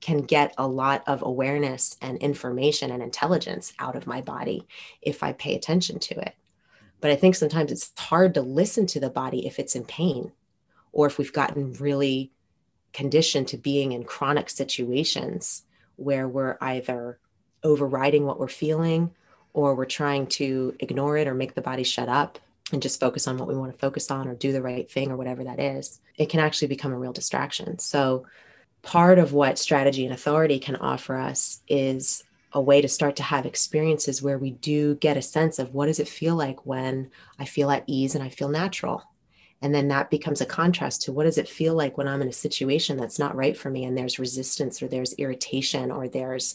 can 0.02 0.22
get 0.22 0.54
a 0.58 0.68
lot 0.68 1.04
of 1.08 1.22
awareness 1.22 1.96
and 2.02 2.18
information 2.18 2.92
and 2.92 3.02
intelligence 3.02 3.72
out 3.80 3.96
of 3.96 4.08
my 4.08 4.20
body 4.20 4.68
if 5.02 5.24
I 5.24 5.32
pay 5.32 5.56
attention 5.56 6.00
to 6.00 6.20
it. 6.20 6.36
But 7.00 7.12
I 7.12 7.16
think 7.16 7.36
sometimes 7.36 7.72
it's 7.72 7.92
hard 7.98 8.34
to 8.34 8.42
listen 8.42 8.86
to 8.88 9.00
the 9.00 9.10
body 9.10 9.46
if 9.46 9.60
it's 9.60 9.76
in 9.76 9.86
pain 9.86 10.32
or 10.92 11.06
if 11.08 11.18
we've 11.18 11.32
gotten 11.32 11.74
really 11.74 12.32
conditioned 12.94 13.48
to 13.50 13.58
being 13.58 13.92
in 13.92 14.04
chronic 14.04 14.50
situations 14.50 15.64
where 15.96 16.28
we're 16.28 16.58
either 16.62 17.20
overriding 17.64 18.26
what 18.26 18.40
we're 18.40 18.48
feeling 18.48 19.12
or 19.54 19.76
we're 19.76 19.86
trying 19.86 20.28
to 20.28 20.76
ignore 20.80 21.18
it 21.18 21.28
or 21.28 21.34
make 21.34 21.54
the 21.56 21.62
body 21.62 21.84
shut 21.84 22.10
up 22.10 22.40
and 22.72 22.82
just 22.82 23.00
focus 23.00 23.28
on 23.28 23.38
what 23.38 23.48
we 23.48 23.56
want 23.56 23.72
to 23.72 23.78
focus 23.78 24.10
on 24.10 24.28
or 24.28 24.36
do 24.36 24.52
the 24.52 24.62
right 24.62 24.90
thing 24.90 25.12
or 25.12 25.18
whatever 25.18 25.44
that 25.44 25.60
is, 25.60 26.00
it 26.18 26.30
can 26.30 26.40
actually 26.40 26.68
become 26.68 26.92
a 26.92 26.98
real 26.98 27.14
distraction. 27.14 27.78
So, 27.80 28.26
part 28.82 29.18
of 29.18 29.32
what 29.32 29.58
strategy 29.58 30.04
and 30.06 30.14
authority 30.14 30.60
can 30.60 30.76
offer 30.76 31.18
us 31.18 31.62
is 31.70 32.24
a 32.52 32.62
way 32.62 32.82
to 32.82 32.88
start 32.88 33.16
to 33.16 33.24
have 33.24 33.46
experiences 33.46 34.22
where 34.22 34.38
we 34.38 34.52
do 34.52 34.96
get 34.96 35.18
a 35.18 35.22
sense 35.22 35.58
of 35.58 35.74
what 35.74 35.86
does 35.86 36.00
it 36.00 36.08
feel 36.08 36.36
like 36.36 36.66
when 36.66 37.10
I 37.40 37.46
feel 37.46 37.72
at 37.72 37.84
ease 37.88 38.14
and 38.14 38.24
I 38.24 38.30
feel 38.30 38.50
natural. 38.50 39.04
And 39.64 39.74
then 39.74 39.88
that 39.88 40.12
becomes 40.12 40.42
a 40.42 40.46
contrast 40.46 41.02
to 41.04 41.12
what 41.12 41.24
does 41.24 41.40
it 41.40 41.48
feel 41.48 41.74
like 41.74 41.98
when 41.98 42.08
I'm 42.08 42.22
in 42.22 42.28
a 42.28 42.34
situation 42.34 42.98
that's 42.98 43.18
not 43.18 43.36
right 43.36 43.58
for 43.58 43.72
me 43.72 43.86
and 43.86 43.98
there's 43.98 44.20
resistance 44.20 44.84
or 44.84 44.88
there's 44.88 45.14
irritation 45.14 45.90
or 45.90 46.08
there's 46.08 46.54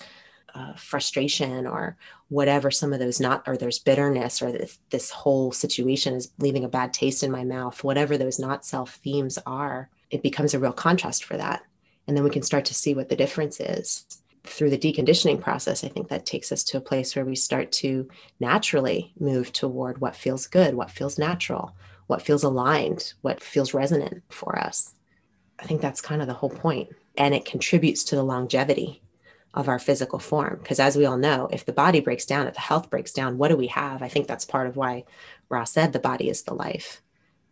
uh, 0.55 0.75
frustration 0.75 1.67
or 1.67 1.97
whatever 2.29 2.71
some 2.71 2.93
of 2.93 3.00
those 3.00 3.19
not 3.21 3.43
or 3.47 3.57
there's 3.57 3.79
bitterness 3.79 4.41
or 4.41 4.53
this, 4.53 4.79
this 4.91 5.11
whole 5.11 5.53
situation 5.53 6.15
is 6.15 6.31
leaving 6.38 6.65
a 6.65 6.69
bad 6.69 6.93
taste 6.93 7.23
in 7.23 7.31
my 7.31 7.45
mouth 7.45 7.85
whatever 7.85 8.17
those 8.17 8.38
not 8.38 8.65
self 8.65 8.95
themes 8.95 9.38
are 9.45 9.91
it 10.11 10.23
becomes 10.23 10.55
a 10.55 10.59
real 10.59 10.73
contrast 10.73 11.25
for 11.25 11.37
that. 11.37 11.62
And 12.07 12.17
then 12.17 12.25
we 12.25 12.31
can 12.31 12.43
start 12.43 12.65
to 12.67 12.75
see 12.75 12.95
what 12.95 13.09
the 13.09 13.17
difference 13.17 13.61
is 13.61 14.05
through 14.45 14.71
the 14.71 14.79
deconditioning 14.79 15.41
process. 15.41 15.85
I 15.85 15.88
think 15.88 16.09
that 16.09 16.25
takes 16.25 16.50
us 16.50 16.65
to 16.65 16.79
a 16.79 16.83
place 16.83 17.15
where 17.15 17.25
we 17.25 17.37
start 17.37 17.71
to 17.73 18.09
naturally 18.41 19.12
move 19.21 19.53
toward 19.53 20.00
what 20.00 20.17
feels 20.17 20.47
good 20.47 20.75
what 20.75 20.91
feels 20.91 21.19
natural 21.19 21.75
what 22.09 22.23
feels 22.23 22.43
aligned 22.43 23.15
what 23.23 23.43
feels 23.43 23.73
resonant 23.73 24.23
for 24.29 24.59
us 24.59 24.95
i 25.61 25.65
think 25.65 25.81
that's 25.81 26.00
kind 26.00 26.21
of 26.21 26.29
the 26.29 26.35
whole 26.35 26.50
point 26.50 26.88
and 27.17 27.35
it 27.35 27.45
contributes 27.45 28.05
to 28.05 28.17
the 28.17 28.23
longevity 28.23 29.00
of 29.55 29.69
our 29.69 29.79
physical 29.79 30.19
form. 30.19 30.59
Because 30.62 30.79
as 30.79 30.97
we 30.97 31.07
all 31.07 31.17
know, 31.17 31.49
if 31.53 31.65
the 31.65 31.73
body 31.73 32.00
breaks 32.00 32.27
down, 32.27 32.47
if 32.47 32.55
the 32.55 32.61
health 32.61 32.91
breaks 32.91 33.12
down, 33.12 33.38
what 33.38 33.49
do 33.49 33.57
we 33.57 33.67
have? 33.69 34.03
I 34.03 34.09
think 34.09 34.27
that's 34.27 34.45
part 34.45 34.67
of 34.67 34.77
why 34.77 35.05
Ra 35.49 35.65
said 35.65 35.93
the 35.93 35.99
body 35.99 36.29
is 36.29 36.43
the 36.43 36.55
life. 36.55 37.03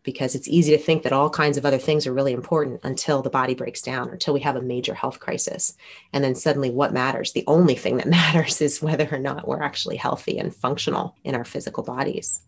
Because 0.02 0.36
it's 0.36 0.46
easy 0.46 0.70
to 0.70 0.80
think 0.80 1.02
that 1.02 1.12
all 1.12 1.28
kinds 1.28 1.56
of 1.56 1.66
other 1.66 1.78
things 1.78 2.06
are 2.06 2.12
really 2.12 2.32
important 2.32 2.80
until 2.84 3.22
the 3.22 3.30
body 3.30 3.56
breaks 3.56 3.82
down, 3.82 4.08
until 4.10 4.34
we 4.34 4.40
have 4.40 4.54
a 4.54 4.62
major 4.62 4.94
health 4.94 5.18
crisis. 5.18 5.76
And 6.12 6.22
then 6.22 6.36
suddenly, 6.36 6.70
what 6.70 6.92
matters? 6.92 7.32
The 7.32 7.44
only 7.48 7.74
thing 7.74 7.96
that 7.96 8.06
matters 8.08 8.60
is 8.60 8.80
whether 8.80 9.08
or 9.10 9.18
not 9.18 9.48
we're 9.48 9.62
actually 9.62 9.96
healthy 9.96 10.38
and 10.38 10.54
functional 10.54 11.16
in 11.24 11.34
our 11.34 11.44
physical 11.44 11.82
bodies. 11.82 12.40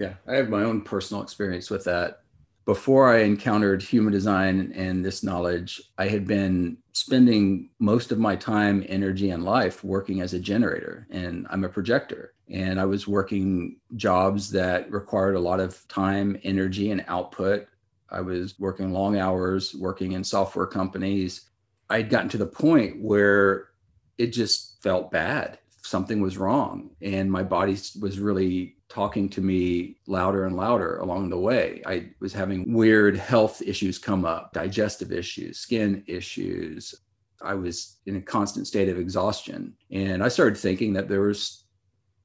Yeah, 0.00 0.14
I 0.26 0.36
have 0.36 0.48
my 0.48 0.62
own 0.62 0.82
personal 0.82 1.22
experience 1.22 1.70
with 1.70 1.84
that 1.84 2.22
before 2.68 3.10
I 3.10 3.20
encountered 3.20 3.82
human 3.82 4.12
design 4.12 4.74
and 4.74 5.02
this 5.02 5.22
knowledge, 5.22 5.80
I 5.96 6.08
had 6.08 6.26
been 6.26 6.76
spending 6.92 7.70
most 7.78 8.12
of 8.12 8.18
my 8.18 8.36
time, 8.36 8.84
energy, 8.90 9.30
and 9.30 9.42
life 9.42 9.82
working 9.82 10.20
as 10.20 10.34
a 10.34 10.38
generator. 10.38 11.06
And 11.10 11.46
I'm 11.48 11.64
a 11.64 11.70
projector. 11.70 12.34
And 12.50 12.78
I 12.78 12.84
was 12.84 13.08
working 13.08 13.78
jobs 13.96 14.50
that 14.50 14.92
required 14.92 15.34
a 15.34 15.40
lot 15.40 15.60
of 15.60 15.88
time, 15.88 16.38
energy, 16.42 16.90
and 16.90 17.02
output. 17.08 17.66
I 18.10 18.20
was 18.20 18.58
working 18.58 18.92
long 18.92 19.18
hours, 19.18 19.74
working 19.74 20.12
in 20.12 20.22
software 20.22 20.66
companies. 20.66 21.48
I'd 21.88 22.10
gotten 22.10 22.28
to 22.28 22.38
the 22.38 22.44
point 22.44 23.00
where 23.00 23.70
it 24.18 24.26
just 24.34 24.82
felt 24.82 25.10
bad. 25.10 25.58
Something 25.80 26.20
was 26.20 26.36
wrong. 26.36 26.90
And 27.00 27.32
my 27.32 27.44
body 27.44 27.78
was 27.98 28.18
really 28.18 28.76
talking 28.88 29.28
to 29.28 29.40
me 29.40 29.96
louder 30.06 30.46
and 30.46 30.56
louder 30.56 30.98
along 30.98 31.28
the 31.28 31.38
way. 31.38 31.82
I 31.86 32.10
was 32.20 32.32
having 32.32 32.72
weird 32.72 33.16
health 33.16 33.60
issues 33.62 33.98
come 33.98 34.24
up, 34.24 34.52
digestive 34.52 35.12
issues, 35.12 35.58
skin 35.58 36.02
issues. 36.06 36.94
I 37.42 37.54
was 37.54 37.98
in 38.06 38.16
a 38.16 38.20
constant 38.20 38.66
state 38.66 38.88
of 38.88 38.98
exhaustion. 38.98 39.74
And 39.90 40.22
I 40.22 40.28
started 40.28 40.56
thinking 40.56 40.94
that 40.94 41.08
there 41.08 41.20
was 41.20 41.64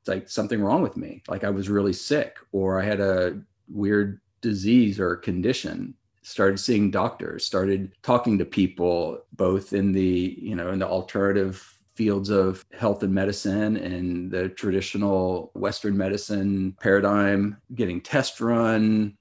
like 0.07 0.29
something 0.29 0.61
wrong 0.61 0.81
with 0.81 0.97
me, 0.97 1.21
like 1.27 1.43
I 1.43 1.49
was 1.49 1.69
really 1.69 1.93
sick 1.93 2.37
or 2.51 2.81
I 2.81 2.85
had 2.85 2.99
a 2.99 3.41
weird 3.67 4.21
disease 4.41 4.99
or 4.99 5.15
condition 5.15 5.95
started 6.23 6.57
seeing 6.57 6.89
doctors 6.89 7.45
started 7.45 7.91
talking 8.01 8.37
to 8.37 8.45
people 8.45 9.19
both 9.33 9.73
in 9.73 9.91
the 9.91 10.37
you 10.41 10.55
know 10.55 10.71
in 10.71 10.79
the 10.79 10.87
alternative 10.87 11.72
fields 11.95 12.29
of 12.29 12.65
health 12.77 13.03
and 13.03 13.13
medicine 13.13 13.77
and 13.77 14.31
the 14.31 14.49
traditional 14.49 15.51
Western 15.53 15.97
medicine 15.97 16.75
paradigm, 16.79 17.57
getting 17.75 18.01
test 18.01 18.41
run. 18.41 19.15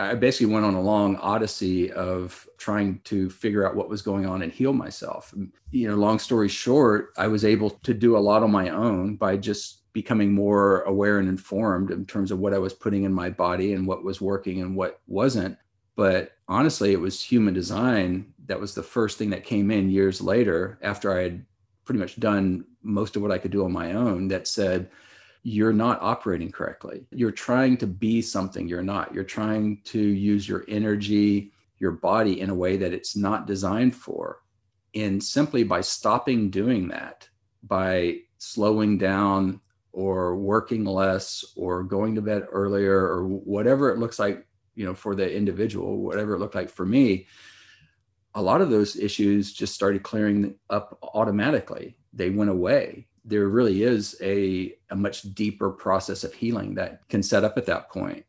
I 0.00 0.14
basically 0.14 0.52
went 0.52 0.64
on 0.64 0.74
a 0.74 0.80
long 0.80 1.16
odyssey 1.16 1.92
of 1.92 2.48
trying 2.56 3.00
to 3.04 3.28
figure 3.28 3.66
out 3.66 3.76
what 3.76 3.90
was 3.90 4.00
going 4.00 4.24
on 4.24 4.42
and 4.42 4.50
heal 4.50 4.72
myself. 4.72 5.34
You 5.70 5.88
know, 5.88 5.96
long 5.96 6.18
story 6.18 6.48
short, 6.48 7.12
I 7.18 7.26
was 7.26 7.44
able 7.44 7.70
to 7.70 7.92
do 7.92 8.16
a 8.16 8.18
lot 8.18 8.42
on 8.42 8.50
my 8.50 8.70
own 8.70 9.16
by 9.16 9.36
just 9.36 9.82
becoming 9.92 10.32
more 10.32 10.82
aware 10.82 11.18
and 11.18 11.28
informed 11.28 11.90
in 11.90 12.06
terms 12.06 12.30
of 12.30 12.38
what 12.38 12.54
I 12.54 12.58
was 12.58 12.72
putting 12.72 13.04
in 13.04 13.12
my 13.12 13.30
body 13.30 13.74
and 13.74 13.86
what 13.86 14.04
was 14.04 14.20
working 14.20 14.62
and 14.62 14.74
what 14.74 15.00
wasn't. 15.06 15.56
But 15.96 16.32
honestly, 16.48 16.92
it 16.92 17.00
was 17.00 17.22
human 17.22 17.54
design 17.54 18.32
that 18.46 18.60
was 18.60 18.74
the 18.74 18.82
first 18.82 19.18
thing 19.18 19.30
that 19.30 19.44
came 19.44 19.70
in 19.70 19.90
years 19.90 20.20
later 20.20 20.78
after 20.82 21.16
I 21.16 21.22
had 21.22 21.46
pretty 21.84 22.00
much 22.00 22.18
done 22.18 22.64
most 22.82 23.16
of 23.16 23.22
what 23.22 23.30
I 23.30 23.38
could 23.38 23.50
do 23.50 23.64
on 23.64 23.72
my 23.72 23.92
own 23.92 24.28
that 24.28 24.46
said, 24.46 24.90
you're 25.42 25.74
not 25.74 26.00
operating 26.00 26.50
correctly. 26.50 27.06
You're 27.10 27.30
trying 27.30 27.76
to 27.78 27.86
be 27.86 28.22
something 28.22 28.66
you're 28.66 28.82
not. 28.82 29.14
You're 29.14 29.24
trying 29.24 29.82
to 29.84 30.00
use 30.00 30.48
your 30.48 30.64
energy, 30.68 31.52
your 31.78 31.92
body 31.92 32.40
in 32.40 32.48
a 32.48 32.54
way 32.54 32.78
that 32.78 32.94
it's 32.94 33.14
not 33.14 33.46
designed 33.46 33.94
for. 33.94 34.40
And 34.94 35.22
simply 35.22 35.62
by 35.62 35.82
stopping 35.82 36.50
doing 36.50 36.88
that, 36.88 37.28
by 37.62 38.20
slowing 38.38 38.96
down 38.96 39.60
or 39.92 40.36
working 40.36 40.84
less 40.84 41.44
or 41.56 41.82
going 41.82 42.14
to 42.14 42.22
bed 42.22 42.46
earlier 42.50 42.96
or 42.96 43.26
whatever 43.26 43.90
it 43.90 43.98
looks 43.98 44.18
like, 44.18 44.46
you 44.74 44.86
know, 44.86 44.94
for 44.94 45.14
the 45.14 45.30
individual, 45.30 45.98
whatever 45.98 46.34
it 46.34 46.38
looked 46.38 46.54
like 46.54 46.70
for 46.70 46.86
me, 46.86 47.26
a 48.34 48.42
lot 48.42 48.60
of 48.60 48.70
those 48.70 48.96
issues 48.96 49.52
just 49.52 49.74
started 49.74 50.02
clearing 50.02 50.54
up 50.70 50.98
automatically. 51.14 51.96
They 52.12 52.30
went 52.30 52.50
away. 52.50 53.06
There 53.24 53.48
really 53.48 53.82
is 53.82 54.16
a, 54.20 54.74
a 54.90 54.96
much 54.96 55.22
deeper 55.34 55.70
process 55.70 56.24
of 56.24 56.34
healing 56.34 56.74
that 56.74 57.08
can 57.08 57.22
set 57.22 57.44
up 57.44 57.56
at 57.56 57.66
that 57.66 57.90
point. 57.90 58.24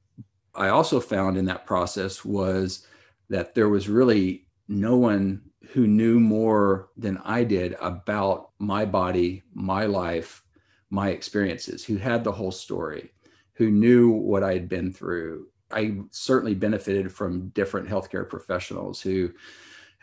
I 0.54 0.70
also 0.70 1.00
found 1.00 1.38
in 1.38 1.46
that 1.46 1.66
process 1.66 2.24
was 2.24 2.88
that 3.30 3.56
there 3.56 3.70
was 3.70 3.90
really 3.90 4.48
no 4.68 4.96
one 4.96 5.42
who 5.70 5.88
knew 5.88 6.20
more 6.20 6.90
than 6.96 7.18
I 7.26 7.44
did 7.44 7.76
about 7.82 8.52
my 8.60 8.86
body, 8.86 9.44
my 9.54 9.86
life, 9.86 10.44
my 10.90 11.10
experiences, 11.10 11.84
who 11.84 11.98
had 11.98 12.24
the 12.24 12.32
whole 12.32 12.52
story, 12.52 13.12
who 13.54 13.72
knew 13.72 14.12
what 14.12 14.44
I 14.44 14.54
had 14.54 14.70
been 14.70 14.94
through. 14.94 15.48
I 15.72 15.98
certainly 16.12 16.54
benefited 16.54 17.12
from 17.12 17.50
different 17.50 17.90
healthcare 17.90 18.30
professionals 18.30 19.02
who 19.02 19.32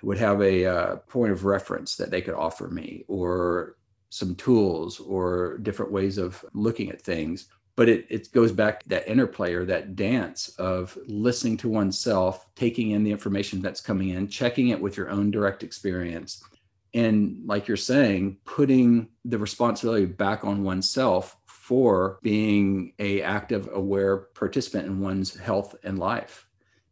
would 0.02 0.18
have 0.18 0.40
a 0.42 0.66
uh, 0.66 0.96
point 0.96 1.32
of 1.32 1.44
reference 1.44 1.96
that 1.96 2.10
they 2.10 2.20
could 2.20 2.34
offer 2.34 2.68
me 2.68 3.04
or 3.08 3.76
some 4.10 4.34
tools 4.34 5.00
or 5.00 5.58
different 5.58 5.92
ways 5.92 6.18
of 6.18 6.44
looking 6.52 6.90
at 6.90 7.00
things. 7.00 7.46
But 7.76 7.88
it, 7.88 8.06
it 8.10 8.32
goes 8.32 8.52
back 8.52 8.82
to 8.82 8.88
that 8.90 9.08
interplay 9.08 9.54
or 9.54 9.64
that 9.64 9.96
dance 9.96 10.50
of 10.58 10.98
listening 11.06 11.56
to 11.58 11.68
oneself 11.68 12.46
taking 12.54 12.90
in 12.90 13.04
the 13.04 13.10
information 13.10 13.62
that's 13.62 13.80
coming 13.80 14.10
in 14.10 14.28
checking 14.28 14.68
it 14.68 14.80
with 14.80 14.96
your 14.96 15.08
own 15.08 15.30
direct 15.30 15.62
experience. 15.62 16.44
And 16.92 17.40
like 17.46 17.68
you're 17.68 17.78
saying 17.78 18.36
putting 18.44 19.08
the 19.24 19.38
responsibility 19.38 20.04
back 20.04 20.44
on 20.44 20.62
oneself 20.62 21.38
for 21.46 22.18
being 22.22 22.92
a 22.98 23.22
active 23.22 23.70
aware 23.72 24.16
participant 24.18 24.86
in 24.86 25.00
one's 25.00 25.34
health 25.34 25.74
and 25.84 25.98
life. 25.98 26.46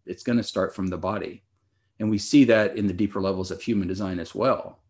It's 0.07 0.23
going 0.23 0.39
to 0.39 0.45
start 0.45 0.75
from 0.75 0.87
the 0.87 0.97
body 0.97 1.43
and 2.01 2.11
we 2.11 2.19
see 2.19 2.45
that 2.45 2.77
in 2.77 2.87
the 2.87 2.93
deeper 2.93 3.21
levels 3.21 3.51
of 3.51 3.63
human 3.63 3.87
design 3.87 4.19
as 4.19 4.35
well. 4.35 4.81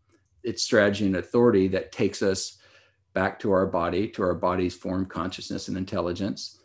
It's 0.43 0.63
strategy 0.63 1.05
and 1.05 1.17
authority 1.17 1.67
that 1.67 1.91
takes 1.91 2.23
us 2.23 2.57
back 3.13 3.37
to 3.39 3.51
our 3.51 3.67
body, 3.67 4.07
to 4.07 4.23
our 4.23 4.33
body's 4.33 4.73
form, 4.73 5.05
consciousness, 5.05 5.67
and 5.67 5.77
intelligence. 5.77 6.59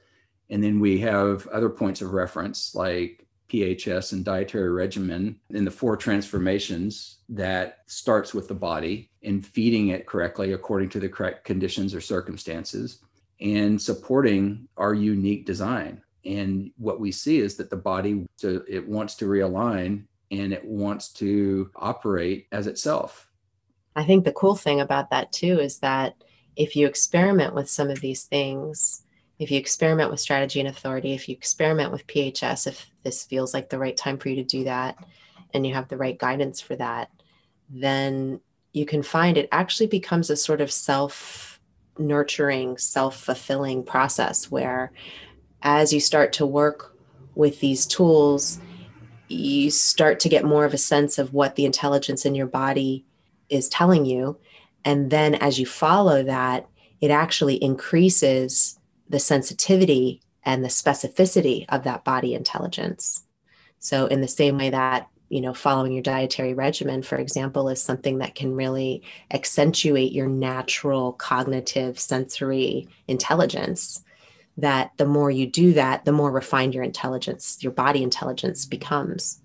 And 0.48 0.62
then 0.62 0.78
we 0.78 0.98
have 1.00 1.46
other 1.48 1.68
points 1.68 2.00
of 2.00 2.12
reference 2.12 2.74
like 2.74 3.26
PHS 3.50 4.12
and 4.12 4.24
dietary 4.24 4.70
regimen 4.70 5.38
in 5.50 5.64
the 5.64 5.70
four 5.70 5.96
transformations 5.96 7.18
that 7.28 7.78
starts 7.86 8.32
with 8.32 8.46
the 8.46 8.54
body 8.54 9.10
and 9.24 9.44
feeding 9.44 9.88
it 9.88 10.06
correctly 10.06 10.52
according 10.52 10.88
to 10.90 11.00
the 11.00 11.08
correct 11.08 11.44
conditions 11.44 11.94
or 11.94 12.00
circumstances 12.00 13.00
and 13.40 13.80
supporting 13.80 14.68
our 14.76 14.94
unique 14.94 15.44
design. 15.44 16.00
And 16.24 16.70
what 16.76 17.00
we 17.00 17.12
see 17.12 17.38
is 17.38 17.56
that 17.56 17.70
the 17.70 17.76
body 17.76 18.26
it 18.42 18.88
wants 18.88 19.16
to 19.16 19.26
realign 19.26 20.04
and 20.30 20.52
it 20.52 20.64
wants 20.64 21.12
to 21.14 21.70
operate 21.76 22.46
as 22.52 22.66
itself. 22.66 23.28
I 23.94 24.04
think 24.04 24.24
the 24.24 24.32
cool 24.32 24.56
thing 24.56 24.80
about 24.80 25.10
that 25.10 25.32
too 25.32 25.58
is 25.60 25.78
that 25.78 26.14
if 26.56 26.76
you 26.76 26.86
experiment 26.86 27.54
with 27.54 27.68
some 27.70 27.90
of 27.90 28.00
these 28.00 28.24
things, 28.24 29.02
if 29.38 29.50
you 29.50 29.58
experiment 29.58 30.10
with 30.10 30.20
strategy 30.20 30.60
and 30.60 30.68
authority, 30.68 31.12
if 31.12 31.28
you 31.28 31.34
experiment 31.34 31.92
with 31.92 32.06
PHS, 32.06 32.66
if 32.66 32.90
this 33.02 33.24
feels 33.24 33.52
like 33.52 33.68
the 33.68 33.78
right 33.78 33.96
time 33.96 34.18
for 34.18 34.28
you 34.28 34.36
to 34.36 34.44
do 34.44 34.64
that 34.64 34.96
and 35.52 35.66
you 35.66 35.74
have 35.74 35.88
the 35.88 35.96
right 35.96 36.18
guidance 36.18 36.60
for 36.60 36.76
that, 36.76 37.10
then 37.68 38.40
you 38.72 38.86
can 38.86 39.02
find 39.02 39.36
it 39.36 39.48
actually 39.52 39.86
becomes 39.86 40.30
a 40.30 40.36
sort 40.36 40.60
of 40.60 40.70
self 40.70 41.60
nurturing, 41.98 42.78
self 42.78 43.18
fulfilling 43.18 43.82
process 43.82 44.50
where 44.50 44.92
as 45.62 45.92
you 45.92 46.00
start 46.00 46.32
to 46.34 46.46
work 46.46 46.94
with 47.34 47.60
these 47.60 47.86
tools, 47.86 48.58
you 49.28 49.70
start 49.70 50.20
to 50.20 50.28
get 50.28 50.44
more 50.44 50.64
of 50.64 50.74
a 50.74 50.78
sense 50.78 51.18
of 51.18 51.32
what 51.32 51.56
the 51.56 51.64
intelligence 51.64 52.24
in 52.24 52.34
your 52.34 52.46
body 52.46 53.04
is 53.48 53.68
telling 53.68 54.04
you. 54.04 54.38
And 54.84 55.10
then 55.10 55.34
as 55.34 55.58
you 55.58 55.66
follow 55.66 56.22
that, 56.22 56.66
it 57.00 57.10
actually 57.10 57.62
increases 57.62 58.78
the 59.08 59.18
sensitivity 59.18 60.20
and 60.44 60.64
the 60.64 60.68
specificity 60.68 61.64
of 61.68 61.84
that 61.84 62.04
body 62.04 62.34
intelligence. 62.34 63.24
So, 63.78 64.06
in 64.06 64.20
the 64.20 64.28
same 64.28 64.58
way 64.58 64.70
that 64.70 65.08
you 65.28 65.40
know, 65.40 65.54
following 65.54 65.92
your 65.92 66.02
dietary 66.02 66.54
regimen, 66.54 67.02
for 67.02 67.16
example, 67.16 67.68
is 67.68 67.82
something 67.82 68.18
that 68.18 68.34
can 68.34 68.54
really 68.54 69.02
accentuate 69.32 70.12
your 70.12 70.28
natural 70.28 71.12
cognitive 71.14 71.98
sensory 71.98 72.88
intelligence. 73.08 74.04
That 74.56 74.92
the 74.96 75.06
more 75.06 75.30
you 75.30 75.46
do 75.46 75.72
that, 75.74 76.04
the 76.04 76.12
more 76.12 76.30
refined 76.30 76.74
your 76.74 76.84
intelligence, 76.84 77.58
your 77.60 77.72
body 77.72 78.02
intelligence 78.02 78.64
becomes. 78.64 79.40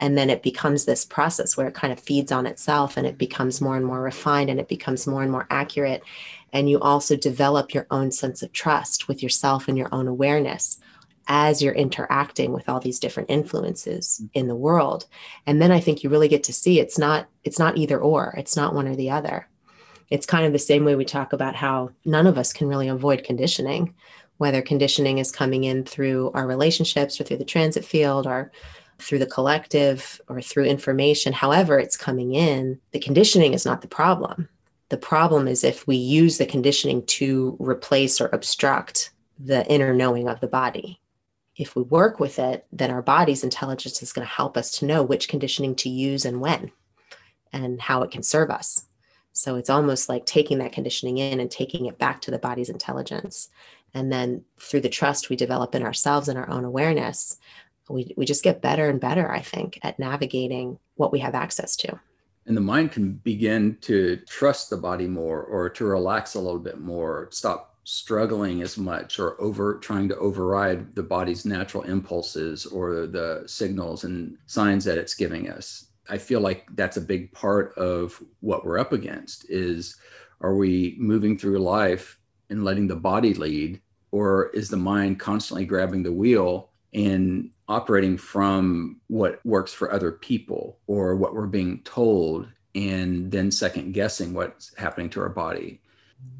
And 0.00 0.16
then 0.16 0.30
it 0.30 0.42
becomes 0.42 0.84
this 0.84 1.04
process 1.04 1.56
where 1.56 1.66
it 1.66 1.74
kind 1.74 1.92
of 1.92 2.00
feeds 2.00 2.30
on 2.30 2.46
itself 2.46 2.96
and 2.96 3.06
it 3.06 3.18
becomes 3.18 3.60
more 3.60 3.76
and 3.76 3.84
more 3.84 4.00
refined 4.00 4.50
and 4.50 4.60
it 4.60 4.68
becomes 4.68 5.06
more 5.06 5.22
and 5.22 5.30
more 5.30 5.46
accurate. 5.50 6.02
And 6.52 6.70
you 6.70 6.80
also 6.80 7.16
develop 7.16 7.74
your 7.74 7.86
own 7.90 8.10
sense 8.10 8.42
of 8.42 8.52
trust 8.52 9.08
with 9.08 9.22
yourself 9.22 9.68
and 9.68 9.76
your 9.76 9.88
own 9.92 10.06
awareness 10.08 10.78
as 11.28 11.60
you're 11.60 11.74
interacting 11.74 12.52
with 12.52 12.68
all 12.68 12.80
these 12.80 12.98
different 12.98 13.30
influences 13.30 14.20
mm. 14.22 14.30
in 14.34 14.48
the 14.48 14.56
world 14.56 15.06
and 15.46 15.60
then 15.60 15.70
i 15.70 15.78
think 15.78 16.02
you 16.02 16.10
really 16.10 16.28
get 16.28 16.42
to 16.42 16.52
see 16.52 16.80
it's 16.80 16.98
not 16.98 17.28
it's 17.44 17.58
not 17.58 17.76
either 17.76 17.98
or 17.98 18.34
it's 18.38 18.56
not 18.56 18.74
one 18.74 18.88
or 18.88 18.96
the 18.96 19.10
other 19.10 19.46
it's 20.10 20.26
kind 20.26 20.46
of 20.46 20.52
the 20.52 20.58
same 20.58 20.86
way 20.86 20.96
we 20.96 21.04
talk 21.04 21.34
about 21.34 21.54
how 21.54 21.90
none 22.04 22.26
of 22.26 22.38
us 22.38 22.52
can 22.52 22.66
really 22.66 22.88
avoid 22.88 23.22
conditioning 23.24 23.94
whether 24.38 24.62
conditioning 24.62 25.18
is 25.18 25.30
coming 25.30 25.64
in 25.64 25.84
through 25.84 26.30
our 26.34 26.46
relationships 26.46 27.20
or 27.20 27.24
through 27.24 27.36
the 27.36 27.44
transit 27.44 27.84
field 27.84 28.26
or 28.26 28.50
through 28.98 29.18
the 29.18 29.26
collective 29.26 30.20
or 30.28 30.40
through 30.40 30.64
information 30.64 31.32
however 31.32 31.78
it's 31.78 31.96
coming 31.96 32.34
in 32.34 32.80
the 32.92 32.98
conditioning 32.98 33.54
is 33.54 33.64
not 33.64 33.82
the 33.82 33.88
problem 33.88 34.48
the 34.88 34.96
problem 34.96 35.46
is 35.46 35.62
if 35.62 35.86
we 35.86 35.96
use 35.96 36.38
the 36.38 36.46
conditioning 36.46 37.04
to 37.04 37.56
replace 37.60 38.20
or 38.20 38.30
obstruct 38.32 39.10
the 39.38 39.66
inner 39.70 39.94
knowing 39.94 40.28
of 40.28 40.40
the 40.40 40.48
body 40.48 41.00
if 41.58 41.74
we 41.74 41.82
work 41.82 42.20
with 42.20 42.38
it, 42.38 42.66
then 42.72 42.90
our 42.90 43.02
body's 43.02 43.42
intelligence 43.42 44.00
is 44.00 44.12
going 44.12 44.26
to 44.26 44.32
help 44.32 44.56
us 44.56 44.70
to 44.78 44.86
know 44.86 45.02
which 45.02 45.28
conditioning 45.28 45.74
to 45.76 45.88
use 45.88 46.24
and 46.24 46.40
when 46.40 46.70
and 47.52 47.80
how 47.80 48.02
it 48.02 48.12
can 48.12 48.22
serve 48.22 48.50
us. 48.50 48.86
So 49.32 49.56
it's 49.56 49.70
almost 49.70 50.08
like 50.08 50.24
taking 50.24 50.58
that 50.58 50.72
conditioning 50.72 51.18
in 51.18 51.40
and 51.40 51.50
taking 51.50 51.86
it 51.86 51.98
back 51.98 52.20
to 52.22 52.30
the 52.30 52.38
body's 52.38 52.70
intelligence. 52.70 53.48
And 53.98 54.12
then 54.12 54.44
through 54.60 54.82
the 54.82 54.88
trust 54.88 55.28
we 55.28 55.34
develop 55.34 55.74
in 55.74 55.82
ourselves 55.82 56.28
and 56.28 56.38
our 56.38 56.48
own 56.48 56.64
awareness, 56.64 57.38
we, 57.88 58.14
we 58.16 58.24
just 58.24 58.44
get 58.44 58.62
better 58.62 58.88
and 58.88 59.00
better, 59.00 59.30
I 59.30 59.40
think, 59.40 59.78
at 59.82 59.98
navigating 59.98 60.78
what 60.94 61.10
we 61.10 61.18
have 61.18 61.34
access 61.34 61.74
to. 61.76 61.98
And 62.46 62.56
the 62.56 62.60
mind 62.62 62.92
can 62.92 63.14
begin 63.14 63.76
to 63.82 64.18
trust 64.28 64.70
the 64.70 64.76
body 64.76 65.08
more 65.08 65.42
or 65.42 65.68
to 65.70 65.84
relax 65.84 66.34
a 66.34 66.40
little 66.40 66.60
bit 66.60 66.80
more, 66.80 67.28
stop 67.32 67.76
struggling 67.82 68.62
as 68.62 68.78
much 68.78 69.18
or 69.18 69.40
over 69.40 69.78
trying 69.78 70.08
to 70.10 70.16
override 70.18 70.94
the 70.94 71.02
body's 71.02 71.44
natural 71.44 71.82
impulses 71.84 72.66
or 72.66 73.06
the 73.06 73.42
signals 73.46 74.04
and 74.04 74.36
signs 74.46 74.84
that 74.84 74.98
it's 74.98 75.14
giving 75.14 75.48
us 75.48 75.86
i 76.10 76.18
feel 76.18 76.38
like 76.38 76.66
that's 76.74 76.98
a 76.98 77.00
big 77.00 77.32
part 77.32 77.72
of 77.78 78.22
what 78.40 78.62
we're 78.62 78.78
up 78.78 78.92
against 78.92 79.48
is 79.48 79.96
are 80.42 80.54
we 80.54 80.96
moving 80.98 81.38
through 81.38 81.58
life 81.58 82.20
and 82.50 82.62
letting 82.62 82.86
the 82.86 82.94
body 82.94 83.32
lead 83.32 83.80
or 84.10 84.48
is 84.48 84.68
the 84.68 84.76
mind 84.76 85.20
constantly 85.20 85.64
grabbing 85.64 86.02
the 86.02 86.12
wheel 86.12 86.70
and 86.94 87.50
operating 87.68 88.16
from 88.16 89.00
what 89.08 89.44
works 89.44 89.72
for 89.72 89.92
other 89.92 90.10
people 90.10 90.78
or 90.86 91.16
what 91.16 91.34
we're 91.34 91.46
being 91.46 91.80
told 91.82 92.48
and 92.74 93.30
then 93.30 93.50
second 93.50 93.92
guessing 93.92 94.32
what's 94.32 94.74
happening 94.76 95.10
to 95.10 95.20
our 95.20 95.28
body? 95.28 95.80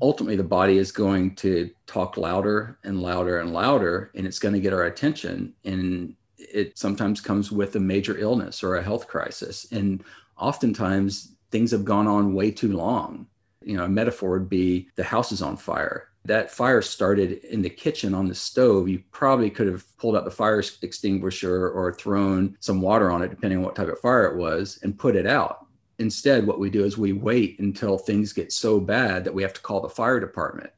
Ultimately 0.00 0.36
the 0.36 0.44
body 0.44 0.78
is 0.78 0.90
going 0.90 1.34
to 1.36 1.70
talk 1.86 2.16
louder 2.16 2.78
and 2.84 3.02
louder 3.02 3.40
and 3.40 3.52
louder 3.52 4.10
and 4.14 4.26
it's 4.26 4.38
going 4.38 4.54
to 4.54 4.60
get 4.60 4.72
our 4.72 4.84
attention 4.84 5.54
and 5.64 6.14
it 6.38 6.78
sometimes 6.78 7.20
comes 7.20 7.52
with 7.52 7.76
a 7.76 7.80
major 7.80 8.16
illness 8.18 8.62
or 8.62 8.76
a 8.76 8.82
health 8.82 9.06
crisis 9.06 9.66
and 9.70 10.02
oftentimes 10.38 11.32
things 11.50 11.70
have 11.70 11.84
gone 11.84 12.06
on 12.06 12.34
way 12.34 12.50
too 12.50 12.76
long. 12.76 13.26
You 13.62 13.76
know 13.76 13.84
a 13.84 13.88
metaphor 13.88 14.30
would 14.30 14.48
be 14.48 14.88
the 14.96 15.04
house 15.04 15.30
is 15.30 15.42
on 15.42 15.56
fire 15.56 16.07
that 16.28 16.50
fire 16.50 16.82
started 16.82 17.42
in 17.44 17.62
the 17.62 17.70
kitchen 17.70 18.14
on 18.14 18.28
the 18.28 18.34
stove 18.34 18.86
you 18.86 19.02
probably 19.12 19.50
could 19.50 19.66
have 19.66 19.84
pulled 19.96 20.14
out 20.14 20.26
the 20.26 20.30
fire 20.30 20.62
extinguisher 20.82 21.70
or 21.70 21.92
thrown 21.92 22.56
some 22.60 22.82
water 22.82 23.10
on 23.10 23.22
it 23.22 23.30
depending 23.30 23.58
on 23.58 23.64
what 23.64 23.74
type 23.74 23.88
of 23.88 23.98
fire 23.98 24.26
it 24.26 24.36
was 24.36 24.78
and 24.82 24.98
put 24.98 25.16
it 25.16 25.26
out. 25.26 25.66
Instead 25.98 26.46
what 26.46 26.60
we 26.60 26.68
do 26.68 26.84
is 26.84 26.98
we 26.98 27.12
wait 27.12 27.58
until 27.60 27.96
things 27.96 28.34
get 28.34 28.52
so 28.52 28.78
bad 28.78 29.24
that 29.24 29.34
we 29.34 29.42
have 29.42 29.54
to 29.54 29.60
call 29.62 29.80
the 29.80 29.88
fire 29.88 30.20
department. 30.20 30.70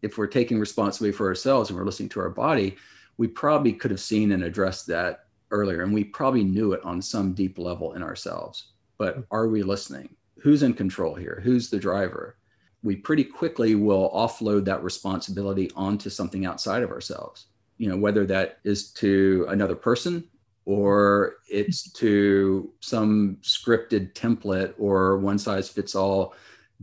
If 0.00 0.16
we're 0.16 0.26
taking 0.26 0.58
responsibility 0.58 1.16
for 1.16 1.28
ourselves 1.28 1.68
and 1.68 1.78
we're 1.78 1.84
listening 1.84 2.08
to 2.10 2.20
our 2.20 2.30
body 2.30 2.76
we 3.16 3.28
probably 3.28 3.72
could 3.72 3.90
have 3.90 4.00
seen 4.00 4.32
and 4.32 4.42
addressed 4.42 4.86
that 4.88 5.26
earlier 5.50 5.82
and 5.82 5.92
we 5.92 6.02
probably 6.02 6.42
knew 6.44 6.72
it 6.72 6.84
on 6.84 7.00
some 7.00 7.34
deep 7.34 7.58
level 7.58 7.92
in 7.92 8.02
ourselves. 8.02 8.72
But 8.96 9.16
hmm. 9.16 9.20
are 9.30 9.48
we 9.48 9.62
listening? 9.62 10.16
Who's 10.40 10.62
in 10.62 10.72
control 10.72 11.14
here? 11.14 11.40
Who's 11.44 11.68
the 11.68 11.78
driver 11.78 12.36
we 12.84 12.94
pretty 12.94 13.24
quickly 13.24 13.74
will 13.74 14.10
offload 14.10 14.66
that 14.66 14.84
responsibility 14.84 15.70
onto 15.74 16.10
something 16.10 16.44
outside 16.44 16.82
of 16.82 16.90
ourselves. 16.90 17.46
You 17.78 17.88
know 17.88 17.96
whether 17.96 18.24
that 18.26 18.58
is 18.62 18.90
to 18.92 19.46
another 19.48 19.74
person 19.74 20.24
or 20.66 21.36
it's 21.48 21.90
to 21.92 22.70
some 22.80 23.38
scripted 23.42 24.12
template 24.12 24.74
or 24.78 25.18
one 25.18 25.38
size 25.38 25.68
fits 25.68 25.94
all 25.94 26.34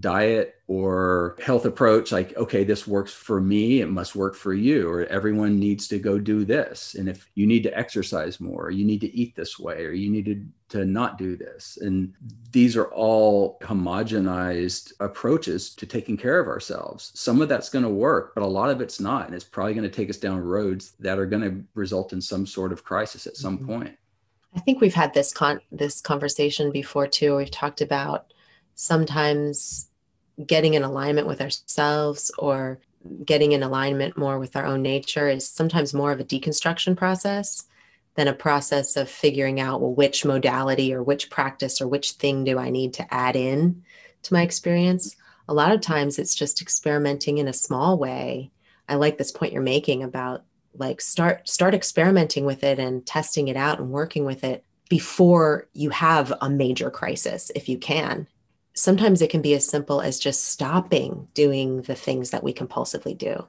diet 0.02 0.56
or 0.68 1.38
health 1.44 1.66
approach 1.66 2.12
like 2.12 2.36
okay 2.38 2.64
this 2.64 2.88
works 2.88 3.14
for 3.14 3.40
me 3.40 3.82
it 3.82 3.90
must 3.90 4.16
work 4.16 4.36
for 4.36 4.54
you 4.54 4.90
or 4.90 5.06
everyone 5.06 5.60
needs 5.60 5.88
to 5.88 6.00
go 6.00 6.18
do 6.18 6.46
this. 6.46 6.96
And 6.96 7.08
if 7.08 7.30
you 7.36 7.46
need 7.46 7.64
to 7.64 7.78
exercise 7.78 8.40
more 8.40 8.68
or 8.68 8.72
you 8.72 8.86
need 8.86 9.02
to 9.02 9.16
eat 9.16 9.36
this 9.36 9.60
way 9.60 9.86
or 9.86 9.92
you 9.92 10.10
need 10.10 10.26
to, 10.26 10.46
to 10.78 10.86
not 10.86 11.18
do 11.18 11.36
this. 11.36 11.78
And 11.82 12.14
these 12.52 12.76
are 12.78 12.92
all 12.92 13.60
homogenized 13.62 14.94
approaches 15.00 15.76
to 15.76 15.86
taking 15.86 16.18
care 16.18 16.40
of 16.40 16.48
ourselves. 16.48 17.12
Some 17.16 17.42
of 17.42 17.50
that's 17.50 17.70
going 17.70 17.84
to 17.84 17.90
work 17.90 18.34
but 18.34 18.44
a 18.44 18.48
lot 18.48 18.70
of 18.70 18.82
it's 18.82 19.00
not. 19.00 19.28
And 19.28 19.36
it's 19.36 19.44
probably 19.44 19.74
going 19.74 19.90
to 19.90 19.96
take 19.96 20.10
us 20.10 20.18
down 20.18 20.40
roads 20.40 20.94
that 21.00 21.20
are 21.20 21.26
going 21.26 21.44
to 21.44 21.64
result 21.76 22.14
in 22.14 22.22
some 22.22 22.46
sort 22.46 22.72
of 22.72 22.84
crisis 22.84 23.28
at 23.28 23.38
some 23.38 23.58
mm-hmm. 23.58 23.68
point. 23.68 23.98
I 24.56 24.60
think 24.60 24.82
we've 24.82 24.94
had 24.94 25.14
this 25.14 25.32
con 25.32 25.62
this 25.72 26.02
conversation 26.02 26.72
before 26.72 27.08
too. 27.08 27.38
We've 27.38 27.50
talked 27.50 27.80
about 27.80 28.34
sometimes 28.76 29.91
getting 30.46 30.74
in 30.74 30.84
alignment 30.84 31.28
with 31.28 31.42
ourselves 31.42 32.32
or 32.38 32.80
getting 33.26 33.52
in 33.52 33.64
alignment 33.64 34.18
more 34.18 34.38
with 34.38 34.56
our 34.56 34.66
own 34.66 34.82
nature 34.82 35.28
is 35.28 35.48
sometimes 35.48 35.94
more 35.94 36.12
of 36.12 36.20
a 36.20 36.26
deconstruction 36.26 36.96
process 36.96 37.66
than 38.16 38.28
a 38.28 38.34
process 38.34 38.96
of 38.96 39.10
figuring 39.10 39.60
out 39.60 39.82
well 39.82 39.94
which 39.94 40.26
modality 40.26 40.94
or 40.94 41.02
which 41.02 41.30
practice 41.30 41.82
or 41.82 41.88
which 41.88 42.12
thing 42.12 42.44
do 42.44 42.60
i 42.60 42.70
need 42.70 42.94
to 42.94 43.14
add 43.14 43.36
in 43.36 43.82
to 44.24 44.34
my 44.34 44.42
experience. 44.42 45.16
A 45.48 45.54
lot 45.54 45.72
of 45.72 45.82
times 45.82 46.20
it's 46.20 46.36
just 46.36 46.62
experimenting 46.62 47.38
in 47.38 47.48
a 47.48 47.54
small 47.54 47.98
way. 47.98 48.52
I 48.88 48.96
like 48.96 49.18
this 49.18 49.32
point 49.32 49.54
you're 49.54 49.62
making 49.62 50.04
about 50.04 50.44
like 50.76 51.02
start 51.02 51.48
start 51.50 51.74
experimenting 51.74 52.46
with 52.46 52.64
it 52.64 52.80
and 52.80 53.06
testing 53.06 53.50
it 53.50 53.58
out 53.58 53.80
and 53.80 53.90
working 53.90 54.24
with 54.24 54.44
it 54.44 54.64
before 54.90 55.68
you 55.74 55.90
have 55.90 56.34
a 56.42 56.50
major 56.50 56.90
crisis 56.90 57.52
if 57.56 57.68
you 57.68 57.78
can 57.78 58.28
sometimes 58.74 59.22
it 59.22 59.30
can 59.30 59.42
be 59.42 59.54
as 59.54 59.68
simple 59.68 60.02
as 60.02 60.20
just 60.20 60.46
stopping 60.46 61.28
doing 61.34 61.82
the 61.84 61.96
things 61.96 62.32
that 62.32 62.44
we 62.44 62.54
compulsively 62.54 63.18
do. 63.18 63.46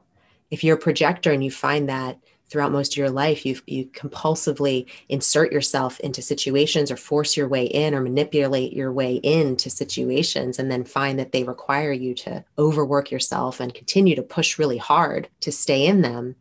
If 0.51 0.63
you're 0.63 0.77
a 0.77 0.81
projector 0.81 1.33
and 1.33 1.43
you 1.43 1.51
find 1.51 1.89
that 1.89 2.19
throughout 2.53 2.71
most 2.71 2.93
of 2.93 2.99
your 2.99 3.11
life 3.11 3.47
you 3.47 3.59
you 3.67 3.87
compulsively 3.87 4.85
insert 5.09 5.51
yourself 5.51 5.99
into 6.01 6.21
situations 6.21 6.91
or 6.91 6.99
force 6.99 7.35
your 7.35 7.49
way 7.49 7.65
in 7.65 7.95
or 7.95 8.03
manipulate 8.03 8.75
your 8.75 8.93
way 8.93 9.15
into 9.15 9.71
situations 9.71 10.59
and 10.59 10.71
then 10.71 10.85
find 10.85 11.19
that 11.19 11.33
they 11.33 11.45
require 11.45 11.93
you 11.93 12.15
to 12.15 12.45
overwork 12.59 13.11
yourself 13.11 13.59
and 13.59 13.73
continue 13.73 14.15
to 14.15 14.23
push 14.23 14.59
really 14.59 14.77
hard 14.77 15.29
to 15.41 15.51
stay 15.51 15.87
in 15.87 16.03
them 16.03 16.37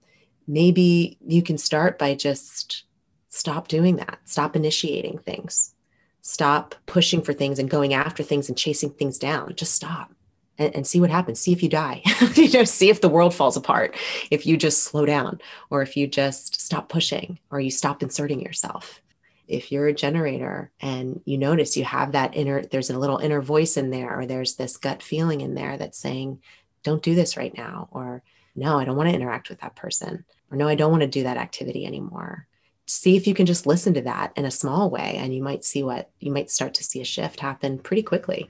maybe 0.48 1.18
you 1.26 1.42
can 1.42 1.58
start 1.58 1.98
by 1.98 2.14
just 2.14 2.84
stop 3.30 3.70
doing 3.70 3.96
that 3.96 4.20
stop 4.26 4.54
initiating 4.54 5.18
things 5.18 5.74
Stop 6.22 6.76
pushing 6.86 7.22
for 7.22 7.34
things 7.34 7.60
and 7.60 7.70
going 7.70 7.94
after 7.94 8.24
things 8.24 8.48
and 8.48 8.58
chasing 8.58 8.92
things 8.92 9.18
down. 9.18 9.56
Just 9.56 9.74
stop 9.74 10.14
and, 10.58 10.76
and 10.76 10.88
see 10.88 11.02
what 11.02 11.10
happens. 11.10 11.40
See 11.40 11.52
if 11.52 11.64
you 11.64 11.70
die. 11.70 12.04
you 12.36 12.52
know, 12.52 12.64
see 12.64 12.90
if 12.90 13.02
the 13.02 13.10
world 13.10 13.34
falls 13.34 13.58
apart. 13.58 13.96
If 14.30 14.46
you 14.46 14.56
just 14.56 14.84
slow 14.84 15.06
down, 15.06 15.42
or 15.70 15.82
if 15.82 15.98
you 15.98 16.08
just 16.08 16.62
stop 16.62 16.90
pushing, 16.90 17.40
or 17.50 17.60
you 17.60 17.72
stop 17.72 18.04
inserting 18.04 18.42
yourself. 18.42 19.02
If 19.48 19.72
you're 19.72 19.88
a 19.88 19.94
generator 19.94 20.72
and 20.80 21.22
you 21.26 21.38
notice 21.38 21.76
you 21.76 21.84
have 21.84 22.14
that 22.14 22.36
inner, 22.36 22.64
there's 22.64 22.90
a 22.90 22.98
little 22.98 23.18
inner 23.18 23.42
voice 23.42 23.76
in 23.76 23.90
there, 23.90 24.20
or 24.20 24.26
there's 24.26 24.56
this 24.56 24.78
gut 24.78 25.02
feeling 25.02 25.42
in 25.42 25.56
there 25.56 25.78
that's 25.78 25.98
saying, 25.98 26.42
don't 26.84 27.04
do 27.04 27.16
this 27.16 27.36
right 27.36 27.56
now, 27.58 27.90
or 27.92 28.24
no, 28.56 28.80
I 28.80 28.86
don't 28.86 28.96
want 28.96 29.10
to 29.10 29.16
interact 29.16 29.50
with 29.50 29.60
that 29.62 29.76
person, 29.76 30.24
or 30.52 30.58
no, 30.58 30.68
I 30.68 30.76
don't 30.76 30.92
want 30.92 31.02
to 31.02 31.08
do 31.08 31.24
that 31.24 31.38
activity 31.38 31.86
anymore 31.86 32.48
see 32.92 33.16
if 33.16 33.26
you 33.26 33.34
can 33.34 33.46
just 33.46 33.66
listen 33.66 33.94
to 33.94 34.02
that 34.02 34.34
in 34.36 34.44
a 34.44 34.52
small 34.52 34.90
way 34.90 35.16
and 35.18 35.34
you 35.34 35.42
might 35.42 35.64
see 35.64 35.82
what 35.82 36.10
you 36.20 36.32
might 36.32 36.52
start 36.52 36.74
to 36.74 36.84
see 36.84 37.00
a 37.00 37.06
shift 37.06 37.40
happen 37.40 37.80
pretty 37.80 38.04
quickly 38.04 38.50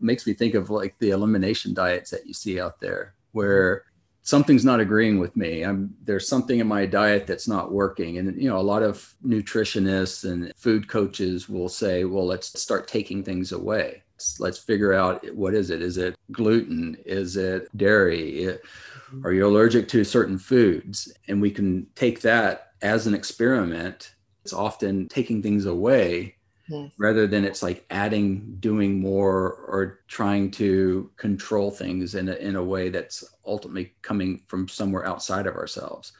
makes 0.00 0.26
me 0.26 0.32
think 0.32 0.54
of 0.54 0.70
like 0.70 0.94
the 0.98 1.10
elimination 1.10 1.74
diets 1.74 2.10
that 2.10 2.26
you 2.26 2.34
see 2.34 2.60
out 2.60 2.80
there 2.80 3.14
where 3.32 3.84
something's 4.22 4.64
not 4.64 4.78
agreeing 4.78 5.18
with 5.18 5.34
me. 5.36 5.62
I'm 5.62 5.94
there's 6.04 6.28
something 6.28 6.58
in 6.58 6.66
my 6.68 6.84
diet 6.84 7.26
that's 7.26 7.48
not 7.48 7.72
working. 7.72 8.18
And 8.18 8.40
you 8.40 8.48
know, 8.48 8.58
a 8.58 8.60
lot 8.60 8.82
of 8.82 9.14
nutritionists 9.26 10.30
and 10.30 10.52
food 10.56 10.86
coaches 10.86 11.48
will 11.48 11.68
say, 11.68 12.04
well, 12.04 12.26
let's 12.26 12.60
start 12.60 12.88
taking 12.88 13.24
things 13.24 13.52
away. 13.52 14.02
Let's, 14.14 14.40
let's 14.40 14.58
figure 14.58 14.92
out 14.92 15.24
what 15.34 15.54
is 15.54 15.70
it? 15.70 15.80
Is 15.80 15.96
it 15.96 16.16
gluten? 16.30 16.96
Is 17.06 17.36
it 17.36 17.68
dairy? 17.76 18.58
Are 19.24 19.32
you 19.32 19.46
allergic 19.46 19.88
to 19.88 20.04
certain 20.04 20.38
foods? 20.38 21.10
And 21.28 21.40
we 21.40 21.50
can 21.50 21.86
take 21.94 22.20
that 22.20 22.67
as 22.82 23.06
an 23.06 23.14
experiment. 23.14 24.14
It's 24.44 24.52
often 24.52 25.08
taking 25.08 25.42
things 25.42 25.66
away 25.66 26.36
yes. 26.68 26.90
rather 26.98 27.26
than 27.26 27.44
it's 27.44 27.62
like 27.62 27.84
adding, 27.90 28.56
doing 28.60 29.00
more, 29.00 29.52
or 29.52 30.00
trying 30.08 30.50
to 30.52 31.10
control 31.16 31.70
things 31.70 32.14
in 32.14 32.28
a, 32.28 32.34
in 32.34 32.56
a 32.56 32.64
way 32.64 32.88
that's 32.88 33.24
ultimately 33.46 33.94
coming 34.02 34.42
from 34.46 34.68
somewhere 34.68 35.06
outside 35.06 35.46
of 35.46 35.56
ourselves. 35.56 36.12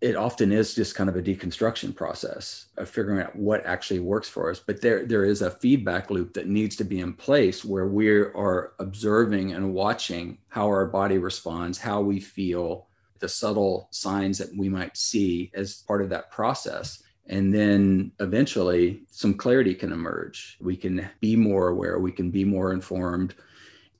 It 0.00 0.14
often 0.14 0.52
is 0.52 0.74
just 0.74 0.94
kind 0.94 1.10
of 1.10 1.16
a 1.16 1.22
deconstruction 1.22 1.94
process 1.94 2.66
of 2.76 2.88
figuring 2.88 3.20
out 3.20 3.34
what 3.34 3.66
actually 3.66 3.98
works 3.98 4.28
for 4.28 4.48
us. 4.48 4.60
But 4.60 4.80
there, 4.80 5.04
there 5.04 5.24
is 5.24 5.42
a 5.42 5.50
feedback 5.50 6.10
loop 6.10 6.34
that 6.34 6.46
needs 6.46 6.76
to 6.76 6.84
be 6.84 7.00
in 7.00 7.14
place 7.14 7.64
where 7.64 7.88
we 7.88 8.08
are 8.08 8.74
observing 8.78 9.52
and 9.54 9.74
watching 9.74 10.38
how 10.48 10.66
our 10.66 10.86
body 10.86 11.18
responds, 11.18 11.78
how 11.78 12.00
we 12.00 12.20
feel, 12.20 12.87
the 13.20 13.28
subtle 13.28 13.88
signs 13.90 14.38
that 14.38 14.56
we 14.56 14.68
might 14.68 14.96
see 14.96 15.50
as 15.54 15.82
part 15.86 16.02
of 16.02 16.08
that 16.10 16.30
process 16.30 17.02
and 17.28 17.52
then 17.52 18.10
eventually 18.20 19.02
some 19.10 19.34
clarity 19.34 19.74
can 19.74 19.92
emerge. 19.92 20.56
We 20.60 20.76
can 20.76 21.08
be 21.20 21.36
more 21.36 21.68
aware, 21.68 21.98
we 21.98 22.12
can 22.12 22.30
be 22.30 22.44
more 22.44 22.72
informed. 22.72 23.34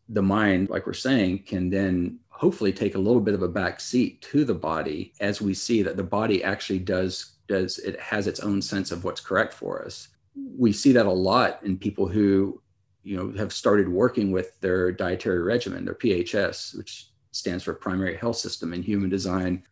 The 0.08 0.22
mind, 0.22 0.70
like 0.70 0.86
we're 0.86 0.94
saying, 0.94 1.42
can 1.44 1.68
then 1.68 2.18
hopefully 2.30 2.72
take 2.72 2.94
a 2.94 2.98
little 2.98 3.20
bit 3.20 3.34
of 3.34 3.42
a 3.42 3.48
back 3.48 3.80
seat 3.80 4.22
to 4.22 4.44
the 4.44 4.54
body 4.54 5.12
as 5.20 5.42
we 5.42 5.52
see 5.52 5.82
that 5.82 5.96
the 5.96 6.02
body 6.02 6.42
actually 6.42 6.78
does 6.78 7.34
does 7.48 7.78
it 7.78 7.98
has 7.98 8.26
its 8.26 8.40
own 8.40 8.60
sense 8.62 8.92
of 8.92 9.04
what's 9.04 9.20
correct 9.20 9.52
for 9.52 9.84
us. 9.84 10.08
We 10.56 10.72
see 10.72 10.92
that 10.92 11.06
a 11.06 11.10
lot 11.10 11.60
in 11.62 11.76
people 11.76 12.06
who 12.06 12.62
you 13.02 13.16
know 13.16 13.32
have 13.38 13.52
started 13.52 13.88
working 13.88 14.30
with 14.30 14.58
their 14.60 14.90
dietary 14.92 15.42
regimen, 15.42 15.84
their 15.84 15.94
PHS, 15.94 16.76
which 16.76 17.08
stands 17.38 17.64
for 17.64 17.74
primary 17.74 18.16
health 18.16 18.36
system 18.36 18.72
in 18.72 18.82
human 18.82 19.08
design 19.08 19.62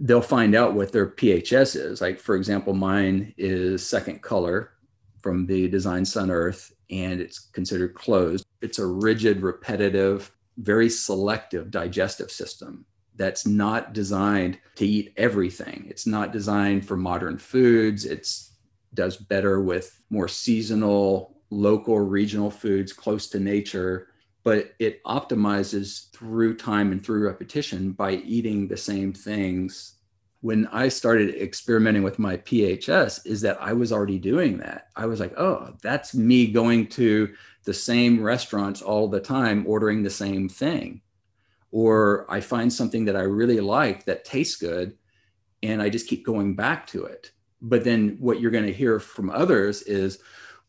they'll 0.00 0.22
find 0.22 0.54
out 0.54 0.74
what 0.74 0.92
their 0.92 1.06
PHS 1.06 1.76
is. 1.76 2.00
Like, 2.00 2.18
for 2.18 2.34
example, 2.34 2.72
mine 2.72 3.34
is 3.36 3.86
second 3.86 4.22
color 4.22 4.72
from 5.20 5.46
the 5.46 5.68
Design 5.68 6.04
Sun 6.04 6.30
Earth, 6.30 6.72
and 6.88 7.20
it's 7.20 7.38
considered 7.38 7.94
closed. 7.94 8.44
It's 8.62 8.78
a 8.78 8.86
rigid, 8.86 9.42
repetitive, 9.42 10.32
very 10.56 10.88
selective 10.88 11.70
digestive 11.70 12.30
system 12.30 12.86
that's 13.16 13.46
not 13.46 13.92
designed 13.92 14.58
to 14.76 14.86
eat 14.86 15.12
everything. 15.18 15.86
It's 15.90 16.06
not 16.06 16.32
designed 16.32 16.86
for 16.86 16.96
modern 16.96 17.36
foods. 17.36 18.06
It's 18.06 18.54
does 18.94 19.16
better 19.16 19.60
with 19.60 20.00
more 20.10 20.26
seasonal, 20.26 21.36
local, 21.50 22.00
regional 22.00 22.50
foods 22.50 22.92
close 22.92 23.28
to 23.28 23.38
nature 23.38 24.08
but 24.50 24.74
it 24.80 25.00
optimizes 25.04 26.10
through 26.10 26.56
time 26.56 26.90
and 26.90 27.06
through 27.06 27.24
repetition 27.24 27.92
by 27.92 28.14
eating 28.14 28.66
the 28.66 28.76
same 28.76 29.12
things. 29.12 29.94
When 30.40 30.66
i 30.72 30.88
started 30.88 31.36
experimenting 31.36 32.02
with 32.02 32.18
my 32.18 32.36
phs 32.38 33.24
is 33.24 33.42
that 33.42 33.62
i 33.62 33.72
was 33.72 33.92
already 33.92 34.18
doing 34.18 34.58
that. 34.58 34.88
I 34.96 35.06
was 35.06 35.20
like 35.20 35.34
oh 35.38 35.76
that's 35.84 36.16
me 36.16 36.48
going 36.48 36.88
to 36.98 37.32
the 37.62 37.72
same 37.72 38.20
restaurants 38.20 38.82
all 38.82 39.06
the 39.06 39.20
time 39.20 39.66
ordering 39.68 40.02
the 40.02 40.10
same 40.10 40.48
thing. 40.48 41.00
Or 41.70 42.26
i 42.28 42.40
find 42.40 42.72
something 42.72 43.04
that 43.04 43.14
i 43.14 43.22
really 43.22 43.60
like 43.60 44.04
that 44.06 44.24
tastes 44.24 44.56
good 44.56 44.98
and 45.62 45.80
i 45.80 45.88
just 45.88 46.08
keep 46.08 46.26
going 46.26 46.56
back 46.56 46.88
to 46.88 47.04
it. 47.04 47.30
But 47.62 47.84
then 47.84 48.16
what 48.18 48.40
you're 48.40 48.50
going 48.50 48.66
to 48.66 48.82
hear 48.82 48.98
from 48.98 49.30
others 49.30 49.82
is 49.82 50.18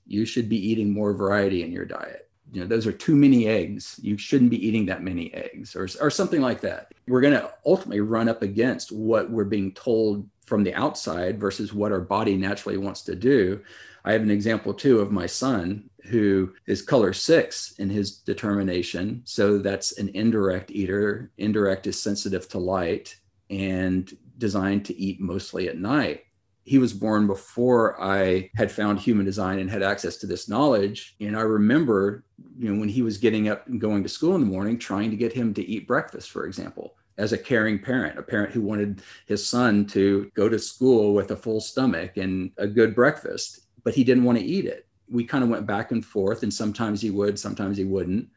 you 0.06 0.24
should 0.26 0.50
be 0.50 0.68
eating 0.70 0.94
more 0.94 1.16
variety 1.16 1.64
in 1.64 1.72
your 1.72 1.86
diet 1.86 2.28
you 2.52 2.60
know 2.60 2.68
those 2.68 2.86
are 2.86 2.92
too 2.92 3.16
many 3.16 3.48
eggs. 3.48 4.00
You 4.02 4.18
shouldn't 4.18 4.52
be 4.52 4.66
eating 4.66 4.86
that 4.88 5.04
many 5.04 5.34
eggs 5.34 5.76
or, 5.76 5.88
or 6.02 6.10
something 6.10 6.42
like 6.42 6.62
that. 6.62 6.94
We're 7.08 7.22
going 7.22 7.34
to 7.34 7.52
ultimately 7.66 8.02
run 8.02 8.28
up 8.28 8.42
against 8.42 8.92
what 8.92 9.32
we're 9.32 9.46
being 9.46 9.74
told 9.74 10.28
from 10.46 10.64
the 10.64 10.74
outside 10.74 11.40
versus 11.40 11.74
what 11.74 11.94
our 11.94 12.02
body 12.02 12.36
naturally 12.36 12.78
wants 12.78 13.04
to 13.04 13.16
do. 13.16 13.62
I 14.04 14.12
have 14.12 14.22
an 14.22 14.32
example 14.32 14.74
too 14.74 15.00
of 15.00 15.12
my 15.12 15.28
son 15.28 15.90
who 16.04 16.54
is 16.66 16.82
color 16.82 17.14
six 17.14 17.74
in 17.78 17.90
his 17.90 18.18
determination. 18.18 19.22
So 19.24 19.60
that's 19.60 19.98
an 19.98 20.10
indirect 20.10 20.72
eater. 20.72 21.32
Indirect 21.38 21.88
is 21.88 22.02
sensitive 22.02 22.50
to 22.50 22.58
light 22.58 23.16
and 23.50 24.12
designed 24.40 24.86
to 24.86 24.98
eat 24.98 25.22
mostly 25.22 25.70
at 25.70 25.78
night 25.78 26.26
he 26.64 26.78
was 26.78 26.94
born 26.94 27.26
before 27.26 28.00
I 28.02 28.52
had 28.56 28.72
found 28.72 29.00
human 29.00 29.26
design 29.26 29.60
and 29.60 29.70
had 29.70 29.82
access 29.82 30.18
to 30.18 30.28
this 30.28 30.48
knowledge. 30.48 31.16
And 31.20 31.36
I 31.36 31.42
remember, 31.42 32.24
you 32.58 32.72
know, 32.72 32.80
when 32.80 32.90
he 32.90 33.02
was 33.02 33.18
getting 33.18 33.50
up 33.50 33.68
and 33.68 33.82
going 33.82 34.04
to 34.04 34.10
school 34.10 34.36
in 34.36 34.42
the 34.42 34.48
morning, 34.48 34.78
trying 34.78 35.10
to 35.10 35.18
get 35.18 35.34
him 35.34 35.54
to 35.56 35.64
eat 35.64 35.88
breakfast, 35.88 36.30
for 36.30 36.46
example, 36.46 36.96
as 37.18 37.34
a 37.34 37.38
caring 37.38 37.80
parent, 37.80 38.18
a 38.18 38.24
parent 38.24 38.54
who 38.54 38.62
wanted 38.62 39.02
his 39.26 39.48
son 39.48 39.86
to 39.88 40.32
go 40.36 40.48
to 40.48 40.60
school 40.60 41.14
with 41.14 41.32
a 41.32 41.36
full 41.36 41.62
stomach 41.62 42.18
and 42.18 42.52
a 42.58 42.68
good 42.68 42.94
breakfast, 42.94 43.62
but 43.84 43.96
he 43.96 44.04
didn't 44.04 44.24
want 44.24 44.38
to 44.38 44.46
eat 44.46 44.66
it. 44.66 44.88
We 45.10 45.24
kind 45.24 45.44
of 45.44 45.50
went 45.50 45.66
back 45.66 45.92
and 45.92 46.06
forth, 46.06 46.44
and 46.44 46.54
sometimes 46.54 47.02
he 47.02 47.10
would, 47.10 47.40
sometimes 47.40 47.78
he 47.78 47.86
wouldn't. 47.86 48.30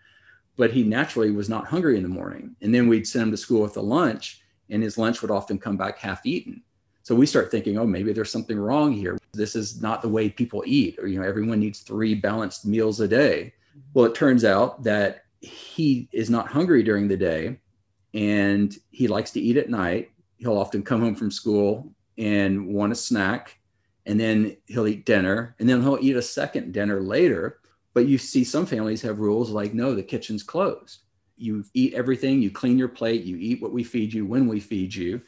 But 0.56 0.70
he 0.70 0.82
naturally 0.82 1.30
was 1.30 1.48
not 1.48 1.66
hungry 1.66 1.96
in 1.96 2.02
the 2.02 2.08
morning. 2.08 2.56
And 2.62 2.74
then 2.74 2.88
we'd 2.88 3.06
send 3.06 3.24
him 3.24 3.30
to 3.32 3.36
school 3.36 3.62
with 3.62 3.76
a 3.76 3.82
lunch, 3.82 4.40
and 4.70 4.82
his 4.82 4.96
lunch 4.96 5.20
would 5.20 5.30
often 5.30 5.58
come 5.58 5.76
back 5.76 5.98
half 5.98 6.24
eaten 6.24 6.62
so 7.04 7.14
we 7.14 7.26
start 7.26 7.50
thinking, 7.50 7.76
oh, 7.76 7.86
maybe 7.86 8.14
there's 8.14 8.32
something 8.32 8.58
wrong 8.58 8.90
here. 8.90 9.18
This 9.34 9.54
is 9.54 9.82
not 9.82 10.00
the 10.00 10.08
way 10.08 10.30
people 10.30 10.64
eat, 10.66 10.98
or, 10.98 11.06
you 11.06 11.20
know, 11.20 11.28
everyone 11.28 11.60
needs 11.60 11.80
three 11.80 12.14
balanced 12.14 12.64
meals 12.64 12.98
a 13.00 13.06
day. 13.06 13.52
Mm-hmm. 13.70 13.80
Well, 13.92 14.06
it 14.06 14.14
turns 14.14 14.42
out 14.42 14.82
that 14.84 15.26
he 15.42 16.08
is 16.12 16.30
not 16.30 16.48
hungry 16.48 16.82
during 16.82 17.06
the 17.06 17.16
day 17.18 17.60
and 18.14 18.74
he 18.90 19.06
likes 19.06 19.32
to 19.32 19.40
eat 19.40 19.58
at 19.58 19.68
night. 19.68 20.12
He'll 20.38 20.56
often 20.56 20.82
come 20.82 21.02
home 21.02 21.14
from 21.14 21.30
school 21.30 21.92
and 22.16 22.68
want 22.68 22.92
a 22.92 22.96
snack, 22.96 23.58
and 24.06 24.18
then 24.18 24.56
he'll 24.66 24.86
eat 24.86 25.04
dinner, 25.04 25.54
and 25.58 25.68
then 25.68 25.82
he'll 25.82 25.98
eat 26.00 26.16
a 26.16 26.22
second 26.22 26.72
dinner 26.72 27.02
later. 27.02 27.58
But 27.92 28.06
you 28.06 28.16
see 28.16 28.44
some 28.44 28.64
families 28.64 29.02
have 29.02 29.18
rules 29.18 29.50
like, 29.50 29.74
no, 29.74 29.94
the 29.94 30.02
kitchen's 30.02 30.42
closed. 30.42 31.02
You 31.36 31.64
eat 31.74 31.92
everything, 31.92 32.40
you 32.40 32.50
clean 32.50 32.78
your 32.78 32.88
plate, 32.88 33.24
you 33.24 33.36
eat 33.36 33.60
what 33.60 33.72
we 33.72 33.84
feed 33.84 34.14
you 34.14 34.24
when 34.24 34.46
we 34.46 34.58
feed 34.58 34.94
you 34.94 35.20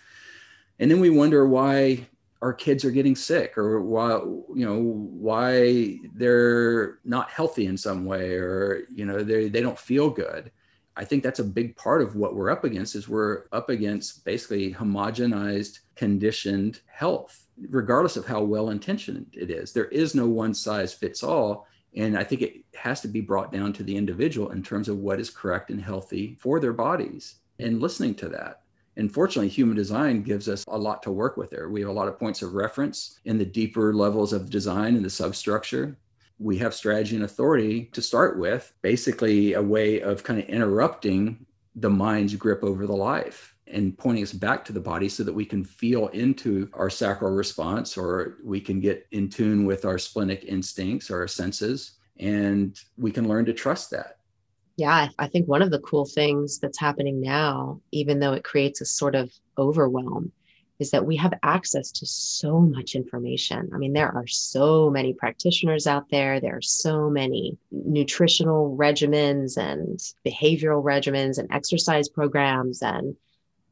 and 0.78 0.90
then 0.90 1.00
we 1.00 1.10
wonder 1.10 1.46
why 1.46 2.06
our 2.42 2.52
kids 2.52 2.84
are 2.84 2.90
getting 2.90 3.16
sick 3.16 3.56
or 3.56 3.80
why 3.80 4.10
you 4.10 4.64
know 4.64 4.80
why 4.80 5.98
they're 6.14 6.98
not 7.04 7.30
healthy 7.30 7.66
in 7.66 7.76
some 7.76 8.04
way 8.04 8.34
or 8.34 8.82
you 8.94 9.04
know 9.04 9.22
they, 9.22 9.48
they 9.48 9.62
don't 9.62 9.78
feel 9.78 10.10
good. 10.10 10.50
I 10.98 11.04
think 11.04 11.22
that's 11.22 11.40
a 11.40 11.44
big 11.44 11.76
part 11.76 12.00
of 12.00 12.16
what 12.16 12.34
we're 12.34 12.50
up 12.50 12.64
against 12.64 12.94
is 12.94 13.08
we're 13.08 13.44
up 13.52 13.68
against 13.68 14.24
basically 14.24 14.72
homogenized 14.72 15.80
conditioned 15.94 16.80
health 16.86 17.46
regardless 17.68 18.16
of 18.16 18.26
how 18.26 18.42
well 18.42 18.70
intentioned 18.70 19.26
it 19.32 19.50
is. 19.50 19.72
There 19.72 19.86
is 19.86 20.14
no 20.14 20.26
one 20.26 20.54
size 20.54 20.92
fits 20.92 21.22
all. 21.22 21.66
And 21.96 22.18
i 22.18 22.22
think 22.22 22.42
it 22.42 22.56
has 22.74 23.00
to 23.00 23.08
be 23.08 23.22
brought 23.22 23.50
down 23.50 23.72
to 23.72 23.82
the 23.82 23.96
individual 23.96 24.50
in 24.50 24.62
terms 24.62 24.90
of 24.90 24.98
what 24.98 25.18
is 25.18 25.30
correct 25.30 25.70
and 25.70 25.80
healthy 25.80 26.36
for 26.38 26.60
their 26.60 26.74
bodies 26.74 27.36
and 27.58 27.80
listening 27.80 28.14
to 28.16 28.28
that 28.28 28.60
and 28.96 29.12
fortunately, 29.12 29.48
human 29.48 29.76
design 29.76 30.22
gives 30.22 30.48
us 30.48 30.64
a 30.68 30.78
lot 30.78 31.02
to 31.02 31.10
work 31.10 31.36
with 31.36 31.50
there. 31.50 31.68
We 31.68 31.80
have 31.80 31.90
a 31.90 31.92
lot 31.92 32.08
of 32.08 32.18
points 32.18 32.42
of 32.42 32.54
reference 32.54 33.20
in 33.24 33.36
the 33.36 33.44
deeper 33.44 33.92
levels 33.92 34.32
of 34.32 34.50
design 34.50 34.96
and 34.96 35.04
the 35.04 35.10
substructure. 35.10 35.98
We 36.38 36.56
have 36.58 36.74
strategy 36.74 37.16
and 37.16 37.24
authority 37.24 37.86
to 37.92 38.00
start 38.00 38.38
with, 38.38 38.72
basically, 38.82 39.52
a 39.52 39.62
way 39.62 40.00
of 40.00 40.24
kind 40.24 40.40
of 40.40 40.48
interrupting 40.48 41.44
the 41.74 41.90
mind's 41.90 42.34
grip 42.34 42.64
over 42.64 42.86
the 42.86 42.96
life 42.96 43.54
and 43.66 43.98
pointing 43.98 44.22
us 44.22 44.32
back 44.32 44.64
to 44.64 44.72
the 44.72 44.80
body 44.80 45.08
so 45.08 45.24
that 45.24 45.32
we 45.32 45.44
can 45.44 45.64
feel 45.64 46.08
into 46.08 46.70
our 46.72 46.88
sacral 46.88 47.32
response 47.32 47.96
or 47.98 48.38
we 48.42 48.60
can 48.60 48.80
get 48.80 49.06
in 49.10 49.28
tune 49.28 49.66
with 49.66 49.84
our 49.84 49.98
splenic 49.98 50.44
instincts 50.44 51.10
or 51.10 51.18
our 51.18 51.28
senses 51.28 51.92
and 52.18 52.80
we 52.96 53.10
can 53.10 53.28
learn 53.28 53.44
to 53.44 53.52
trust 53.52 53.90
that 53.90 54.15
yeah, 54.76 55.08
I 55.18 55.26
think 55.28 55.48
one 55.48 55.62
of 55.62 55.70
the 55.70 55.80
cool 55.80 56.04
things 56.04 56.58
that's 56.58 56.78
happening 56.78 57.20
now, 57.20 57.80
even 57.92 58.20
though 58.20 58.34
it 58.34 58.44
creates 58.44 58.80
a 58.80 58.86
sort 58.86 59.14
of 59.14 59.32
overwhelm, 59.56 60.32
is 60.78 60.90
that 60.90 61.06
we 61.06 61.16
have 61.16 61.32
access 61.42 61.90
to 61.90 62.04
so 62.04 62.60
much 62.60 62.94
information. 62.94 63.70
I 63.74 63.78
mean, 63.78 63.94
there 63.94 64.14
are 64.14 64.26
so 64.26 64.90
many 64.90 65.14
practitioners 65.14 65.86
out 65.86 66.10
there. 66.10 66.38
There 66.38 66.56
are 66.56 66.62
so 66.62 67.08
many 67.08 67.56
nutritional 67.70 68.76
regimens 68.76 69.56
and 69.56 69.98
behavioral 70.26 70.84
regimens 70.84 71.38
and 71.38 71.50
exercise 71.50 72.10
programs 72.10 72.82
and 72.82 73.16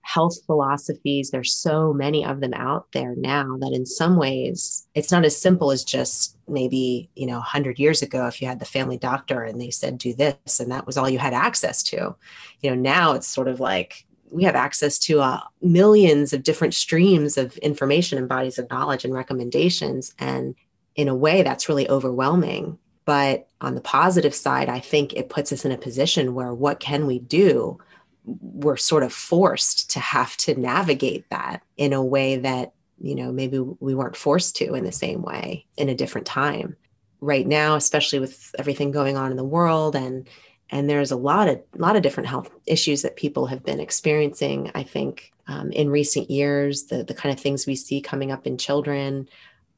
health 0.05 0.37
philosophies. 0.47 1.31
There's 1.31 1.55
so 1.55 1.93
many 1.93 2.25
of 2.25 2.41
them 2.41 2.53
out 2.55 2.87
there 2.93 3.15
now 3.17 3.57
that 3.61 3.73
in 3.73 3.87
some 3.87 4.17
ways 4.17 4.87
it's 4.95 5.11
not 5.11 5.25
as 5.25 5.41
simple 5.41 5.71
as 5.71 5.83
just 5.83 6.37
maybe, 6.47 7.09
you 7.17 7.27
know, 7.27 7.39
100 7.39 7.79
years 7.79 8.03
ago 8.03 8.27
if 8.27 8.41
you 8.41 8.47
had 8.47 8.61
the 8.61 8.67
family 8.67 8.99
doctor 8.99 9.43
and 9.43 9.61
they 9.61 9.71
said 9.71 9.97
do 9.97 10.15
this 10.15 10.61
and 10.61 10.71
that 10.71 10.87
was 10.87 10.99
all 10.99 11.09
you 11.09 11.19
had 11.19 11.33
access 11.33 11.83
to. 11.85 12.15
You 12.61 12.71
know, 12.71 12.77
now 12.77 13.13
it's 13.13 13.27
sort 13.27 13.49
of 13.49 13.61
like 13.61 14.05
we 14.31 14.45
have 14.45 14.55
access 14.55 14.99
to 14.99 15.21
uh, 15.21 15.41
millions 15.63 16.33
of 16.33 16.43
different 16.43 16.75
streams 16.75 17.39
of 17.39 17.57
information 17.59 18.19
and 18.19 18.29
bodies 18.29 18.59
of 18.59 18.69
knowledge 18.69 19.05
and 19.05 19.15
recommendations. 19.15 20.15
And 20.19 20.55
in 20.97 21.09
a 21.09 21.15
way, 21.15 21.43
that's 21.43 21.69
really 21.69 21.89
overwhelming. 21.89 22.79
But 23.07 23.49
on 23.61 23.75
the 23.75 23.81
positive 23.81 24.35
side, 24.35 24.69
I 24.69 24.81
think 24.81 25.15
it 25.15 25.31
puts 25.31 25.53
us 25.53 25.65
in 25.65 25.73
a 25.73 25.79
position 25.79 26.35
where 26.35 26.53
what 26.53 26.81
can 26.81 27.07
we 27.07 27.21
do? 27.21 27.79
We're 28.25 28.77
sort 28.77 29.03
of 29.03 29.13
forced 29.13 29.91
to 29.91 30.01
have 30.01 30.37
to 30.39 30.59
navigate 30.59 31.29
that 31.31 31.63
in 31.77 31.93
a 31.93 32.03
way 32.03 32.37
that, 32.37 32.73
you 32.99 33.15
know, 33.15 33.33
maybe 33.33 33.59
we 33.59 33.95
weren't 33.95 34.17
forced 34.17 34.57
to 34.57 34.75
in 34.75 34.85
the 34.85 34.93
same 34.93 35.23
way 35.23 35.67
in 35.77 35.89
a 35.89 35.95
different 35.95 36.27
time. 36.27 36.77
Right 37.21 37.47
now, 37.47 37.75
especially 37.77 38.19
with 38.19 38.55
everything 38.59 38.91
going 38.91 39.17
on 39.17 39.31
in 39.31 39.37
the 39.37 39.45
world 39.45 39.97
and 39.97 40.29
and 40.71 40.89
there's 40.89 41.11
a 41.11 41.17
lot 41.17 41.49
of 41.49 41.63
lot 41.77 41.95
of 41.95 42.03
different 42.03 42.29
health 42.29 42.51
issues 42.67 43.03
that 43.03 43.17
people 43.17 43.47
have 43.47 43.63
been 43.63 43.81
experiencing 43.81 44.71
i 44.75 44.83
think 44.83 45.35
um, 45.47 45.71
in 45.73 45.91
recent 45.91 46.31
years 46.31 46.85
the 46.85 47.05
the 47.05 47.15
kind 47.15 47.33
of 47.33 47.41
things 47.41 47.67
we 47.67 47.77
see 47.77 48.01
coming 48.01 48.33
up 48.33 48.47
in 48.47 48.59
children. 48.59 49.29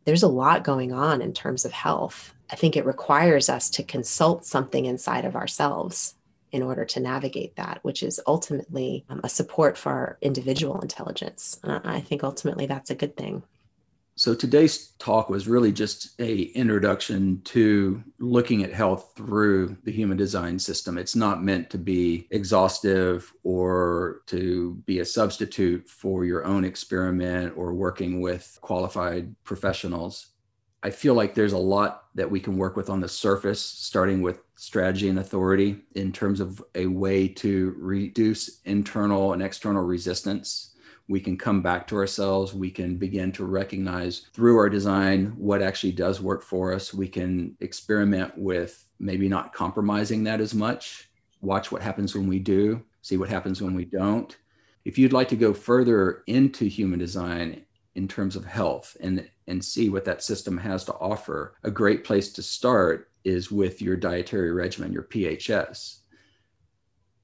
There's 0.05 0.23
a 0.23 0.29
lot 0.29 0.65
going 0.65 0.93
on 0.93 1.21
in 1.21 1.33
terms 1.33 1.65
of 1.65 1.73
health. 1.73 2.33
I 2.51 2.57
think 2.57 2.77
it 2.77 2.87
requires 2.87 3.49
us 3.49 3.69
to 3.71 3.83
consult 3.83 4.45
something 4.45 4.87
inside 4.87 5.25
of 5.25 5.35
ourselves 5.35 6.15
in 6.57 6.63
order 6.63 6.87
to 6.87 6.99
navigate 6.99 7.55
that 7.57 7.79
which 7.83 8.03
is 8.03 8.19
ultimately 8.27 9.05
um, 9.11 9.21
a 9.23 9.29
support 9.29 9.77
for 9.77 9.93
our 9.93 10.19
individual 10.23 10.81
intelligence 10.81 11.61
and 11.63 11.87
i 11.87 12.01
think 12.01 12.25
ultimately 12.25 12.65
that's 12.65 12.91
a 12.91 12.95
good 12.95 13.15
thing 13.17 13.43
so 14.19 14.35
today's 14.35 14.93
talk 14.99 15.29
was 15.29 15.47
really 15.47 15.73
just 15.73 16.19
a 16.19 16.45
introduction 16.55 17.43
to 17.45 18.03
looking 18.19 18.65
at 18.65 18.73
health 18.73 19.13
through 19.15 19.77
the 19.85 19.93
human 19.93 20.17
design 20.17 20.59
system. 20.59 20.97
It's 20.97 21.15
not 21.15 21.45
meant 21.45 21.69
to 21.69 21.79
be 21.79 22.27
exhaustive 22.31 23.31
or 23.43 24.23
to 24.29 24.83
be 24.87 25.01
a 25.01 25.05
substitute 25.05 25.87
for 25.87 26.25
your 26.25 26.47
own 26.47 26.65
experiment 26.65 27.53
or 27.59 27.75
working 27.75 28.23
with 28.23 28.59
qualified 28.63 29.37
professionals. 29.45 30.29
I 30.83 30.91
feel 30.91 31.15
like 31.15 31.35
there's 31.35 31.53
a 31.53 31.59
lot 31.59 32.05
that 32.15 32.31
we 32.31 32.41
can 32.41 32.57
work 32.57 32.77
with 32.77 32.91
on 32.91 33.01
the 33.01 33.09
surface, 33.09 33.61
starting 33.61 34.23
with 34.23 34.43
strategy 34.57 35.09
and 35.09 35.19
authority 35.19 35.83
in 35.95 36.13
terms 36.13 36.41
of 36.41 36.63
a 36.75 36.87
way 36.87 37.29
to 37.29 37.75
reduce 37.79 38.61
internal 38.63 39.33
and 39.33 39.43
external 39.43 39.83
resistance 39.83 40.77
we 41.09 41.21
can 41.21 41.37
come 41.37 41.63
back 41.63 41.87
to 41.89 41.97
ourselves. 41.97 42.53
We 42.53 42.71
can 42.71 42.97
begin 42.97 43.31
to 43.33 43.45
recognize 43.45 44.27
through 44.33 44.59
our 44.59 44.69
design 44.69 45.35
what 45.37 45.63
actually 45.63 45.93
does 45.93 46.21
work 46.21 46.43
for 46.43 46.73
us. 46.73 46.93
We 46.93 47.09
can 47.09 47.57
experiment 47.61 48.37
with 48.37 48.85
maybe 48.99 49.29
not 49.29 49.53
compromising 49.53 50.25
that 50.25 50.41
as 50.41 50.55
much, 50.55 51.11
watch 51.41 51.71
what 51.71 51.83
happens 51.83 52.15
when 52.15 52.27
we 52.27 52.39
do, 52.39 52.83
see 53.03 53.17
what 53.17 53.29
happens 53.29 53.63
when 53.63 53.75
we 53.75 53.85
don't. 53.85 54.37
If 54.85 54.99
you'd 54.99 55.13
like 55.13 55.29
to 55.29 55.37
go 55.37 55.53
further 55.53 56.23
into 56.27 56.65
human 56.65 56.99
design 56.99 57.65
in 57.97 58.07
terms 58.07 58.37
of 58.37 58.45
health 58.45 58.97
and, 59.01 59.29
and 59.47 59.65
see 59.65 59.89
what 59.89 60.05
that 60.05 60.23
system 60.23 60.59
has 60.59 60.85
to 60.85 60.95
offer, 60.95 61.55
a 61.65 61.71
great 61.71 62.05
place 62.05 62.31
to 62.33 62.43
start 62.43 63.11
is 63.25 63.51
with 63.51 63.83
your 63.83 63.97
dietary 63.97 64.53
regimen, 64.53 64.93
your 64.93 65.03
PHS. 65.03 66.01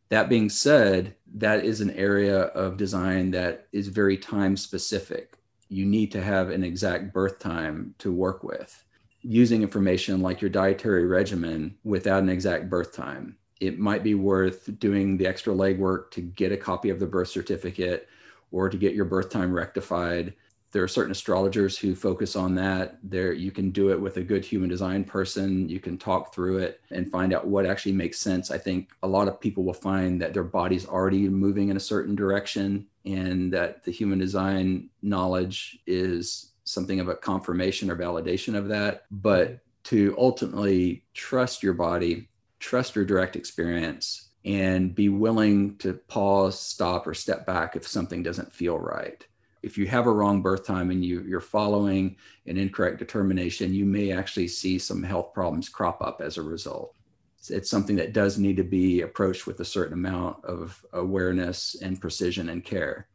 That 0.08 0.28
being 0.28 0.48
said, 0.48 1.14
that 1.34 1.64
is 1.64 1.80
an 1.80 1.90
area 1.90 2.40
of 2.40 2.76
design 2.76 3.30
that 3.32 3.68
is 3.72 3.88
very 3.88 4.16
time 4.16 4.56
specific. 4.56 5.36
You 5.68 5.84
need 5.86 6.10
to 6.12 6.22
have 6.22 6.50
an 6.50 6.64
exact 6.64 7.12
birth 7.12 7.38
time 7.38 7.94
to 7.98 8.10
work 8.10 8.42
with. 8.42 8.84
Using 9.20 9.62
information 9.62 10.20
like 10.20 10.40
your 10.40 10.50
dietary 10.50 11.06
regimen 11.06 11.76
without 11.84 12.22
an 12.22 12.28
exact 12.28 12.68
birth 12.68 12.94
time, 12.94 13.36
it 13.60 13.78
might 13.78 14.02
be 14.02 14.14
worth 14.14 14.78
doing 14.80 15.16
the 15.16 15.26
extra 15.26 15.54
legwork 15.54 16.10
to 16.12 16.20
get 16.20 16.50
a 16.50 16.56
copy 16.56 16.90
of 16.90 16.98
the 16.98 17.06
birth 17.06 17.28
certificate 17.28 18.08
or 18.50 18.68
to 18.68 18.76
get 18.76 18.94
your 18.94 19.04
birth 19.04 19.30
time 19.30 19.52
rectified 19.52 20.34
there 20.72 20.82
are 20.82 20.88
certain 20.88 21.12
astrologers 21.12 21.78
who 21.78 21.94
focus 21.94 22.34
on 22.34 22.54
that. 22.56 22.98
There 23.02 23.32
you 23.32 23.52
can 23.52 23.70
do 23.70 23.90
it 23.90 24.00
with 24.00 24.16
a 24.16 24.22
good 24.22 24.44
human 24.44 24.68
design 24.68 25.04
person. 25.04 25.68
You 25.68 25.80
can 25.80 25.98
talk 25.98 26.34
through 26.34 26.58
it 26.58 26.80
and 26.90 27.10
find 27.10 27.32
out 27.32 27.46
what 27.46 27.66
actually 27.66 27.92
makes 27.92 28.18
sense. 28.18 28.50
I 28.50 28.58
think 28.58 28.90
a 29.02 29.08
lot 29.08 29.28
of 29.28 29.40
people 29.40 29.64
will 29.64 29.74
find 29.74 30.20
that 30.20 30.32
their 30.34 30.44
body's 30.44 30.86
already 30.86 31.28
moving 31.28 31.68
in 31.68 31.76
a 31.76 31.80
certain 31.80 32.14
direction 32.14 32.86
and 33.04 33.52
that 33.52 33.84
the 33.84 33.92
human 33.92 34.18
design 34.18 34.88
knowledge 35.02 35.78
is 35.86 36.52
something 36.64 37.00
of 37.00 37.08
a 37.08 37.16
confirmation 37.16 37.90
or 37.90 37.96
validation 37.96 38.56
of 38.56 38.68
that. 38.68 39.04
But 39.10 39.60
to 39.84 40.14
ultimately 40.18 41.04
trust 41.12 41.62
your 41.62 41.74
body 41.74 42.28
trust 42.62 42.94
your 42.94 43.04
direct 43.04 43.34
experience 43.34 44.28
and 44.44 44.94
be 44.94 45.08
willing 45.08 45.76
to 45.78 45.92
pause 45.92 46.58
stop 46.58 47.06
or 47.06 47.12
step 47.12 47.44
back 47.44 47.76
if 47.76 47.86
something 47.86 48.22
doesn't 48.22 48.52
feel 48.54 48.78
right 48.78 49.26
if 49.62 49.78
you 49.78 49.86
have 49.86 50.06
a 50.06 50.12
wrong 50.12 50.42
birth 50.42 50.66
time 50.66 50.90
and 50.90 51.04
you, 51.04 51.22
you're 51.22 51.40
following 51.40 52.16
an 52.46 52.56
incorrect 52.56 52.98
determination, 52.98 53.74
you 53.74 53.84
may 53.84 54.12
actually 54.12 54.48
see 54.48 54.78
some 54.78 55.02
health 55.02 55.32
problems 55.32 55.68
crop 55.68 56.02
up 56.02 56.20
as 56.20 56.36
a 56.36 56.42
result. 56.42 56.94
It's, 57.38 57.50
it's 57.50 57.70
something 57.70 57.96
that 57.96 58.12
does 58.12 58.38
need 58.38 58.56
to 58.56 58.64
be 58.64 59.02
approached 59.02 59.46
with 59.46 59.60
a 59.60 59.64
certain 59.64 59.94
amount 59.94 60.44
of 60.44 60.84
awareness 60.92 61.76
and 61.80 62.00
precision 62.00 62.48
and 62.48 62.64
care 62.64 63.06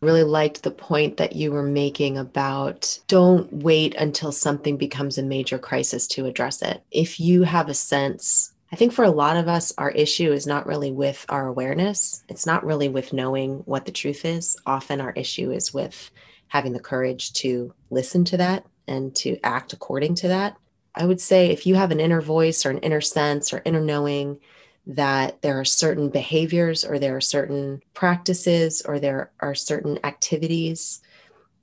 really 0.00 0.22
liked 0.22 0.62
the 0.62 0.70
point 0.70 1.16
that 1.16 1.34
you 1.34 1.50
were 1.50 1.62
making 1.62 2.18
about 2.18 2.98
don't 3.08 3.52
wait 3.52 3.94
until 3.94 4.30
something 4.30 4.76
becomes 4.76 5.16
a 5.16 5.22
major 5.22 5.58
crisis 5.58 6.06
to 6.06 6.26
address 6.26 6.62
it. 6.62 6.82
If 6.90 7.18
you 7.18 7.44
have 7.44 7.68
a 7.68 7.74
sense 7.74 8.52
I 8.72 8.76
think 8.76 8.92
for 8.92 9.04
a 9.04 9.10
lot 9.10 9.36
of 9.36 9.46
us, 9.46 9.72
our 9.78 9.90
issue 9.90 10.32
is 10.32 10.46
not 10.46 10.66
really 10.66 10.90
with 10.90 11.24
our 11.28 11.46
awareness. 11.46 12.24
It's 12.28 12.46
not 12.46 12.64
really 12.64 12.88
with 12.88 13.12
knowing 13.12 13.58
what 13.64 13.84
the 13.84 13.92
truth 13.92 14.24
is. 14.24 14.56
Often 14.66 15.00
our 15.00 15.12
issue 15.12 15.52
is 15.52 15.72
with 15.72 16.10
having 16.48 16.72
the 16.72 16.80
courage 16.80 17.32
to 17.34 17.72
listen 17.90 18.24
to 18.24 18.36
that 18.38 18.66
and 18.88 19.14
to 19.16 19.38
act 19.44 19.72
according 19.72 20.16
to 20.16 20.28
that. 20.28 20.56
I 20.94 21.06
would 21.06 21.20
say 21.20 21.50
if 21.50 21.66
you 21.66 21.74
have 21.74 21.90
an 21.90 22.00
inner 22.00 22.20
voice 22.20 22.64
or 22.64 22.70
an 22.70 22.78
inner 22.78 23.00
sense 23.00 23.52
or 23.52 23.62
inner 23.64 23.80
knowing 23.80 24.40
that 24.86 25.42
there 25.42 25.58
are 25.60 25.64
certain 25.64 26.08
behaviors 26.08 26.84
or 26.84 26.98
there 26.98 27.16
are 27.16 27.20
certain 27.20 27.82
practices 27.92 28.82
or 28.82 28.98
there 28.98 29.30
are 29.40 29.54
certain 29.54 29.98
activities 30.04 31.02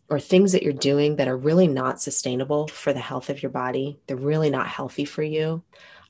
or 0.09 0.19
things 0.19 0.51
that 0.51 0.63
you're 0.63 0.73
doing 0.73 1.15
that 1.15 1.27
are 1.27 1.37
really 1.37 1.67
not 1.67 2.01
sustainable 2.01 2.67
for 2.67 2.93
the 2.93 2.99
health 2.99 3.29
of 3.29 3.41
your 3.41 3.49
body, 3.49 3.97
they're 4.05 4.17
really 4.17 4.49
not 4.49 4.67
healthy 4.67 5.05
for 5.05 5.23
you. 5.23 5.63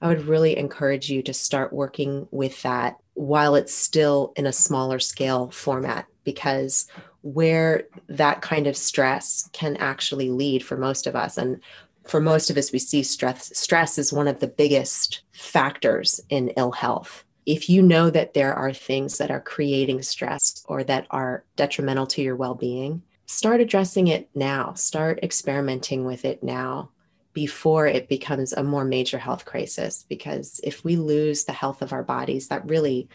I 0.04 0.10
would 0.10 0.28
really 0.28 0.58
encourage 0.58 1.10
you 1.10 1.24
to 1.24 1.34
start 1.34 1.72
working 1.72 2.28
with 2.30 2.62
that 2.64 2.98
while 3.14 3.56
it's 3.56 3.74
still 3.74 4.34
in 4.36 4.46
a 4.46 4.52
smaller 4.52 5.00
scale 5.00 5.50
format, 5.50 6.08
because 6.26 6.88
where 7.22 7.84
that 8.10 8.42
kind 8.42 8.68
of 8.68 8.76
stress 8.76 9.50
can 9.54 9.78
actually 9.78 10.30
lead 10.30 10.62
for 10.62 10.76
most 10.76 11.08
of 11.08 11.16
us, 11.16 11.38
and 11.38 11.62
for 12.04 12.20
most 12.20 12.50
of 12.50 12.58
us, 12.58 12.74
we 12.74 12.80
see 12.80 13.02
stress, 13.02 13.58
stress 13.58 13.98
is 13.98 14.12
one 14.12 14.28
of 14.28 14.42
the 14.42 14.48
biggest 14.48 15.22
factors 15.32 16.20
in 16.28 16.50
ill 16.58 16.74
health. 16.74 17.24
If 17.46 17.70
you 17.70 17.82
know 17.82 18.10
that 18.10 18.34
there 18.34 18.54
are 18.54 18.74
things 18.74 19.18
that 19.20 19.32
are 19.32 19.40
creating 19.40 20.02
stress 20.02 20.66
or 20.68 20.84
that 20.84 21.08
are 21.12 21.46
detrimental 21.56 22.08
to 22.08 22.22
your 22.22 22.36
well 22.36 22.56
being, 22.56 23.04
start 23.26 23.62
addressing 23.62 24.08
it 24.10 24.30
now. 24.36 24.74
Start 24.74 25.20
experimenting 25.24 26.04
with 26.04 26.26
it 26.26 26.44
now 26.44 26.90
before 27.34 27.88
it 27.88 28.08
becomes 28.08 28.54
a 28.54 28.64
more 28.64 28.86
major 28.86 29.18
health 29.18 29.46
crisis. 29.46 30.06
Because 30.08 30.62
if 30.64 30.84
we 30.84 30.96
lose 30.96 31.44
the 31.44 31.54
health 31.54 31.82
of 31.82 31.94
our 31.94 32.04
bodies, 32.04 32.48
that 32.48 32.68
really 32.68 33.10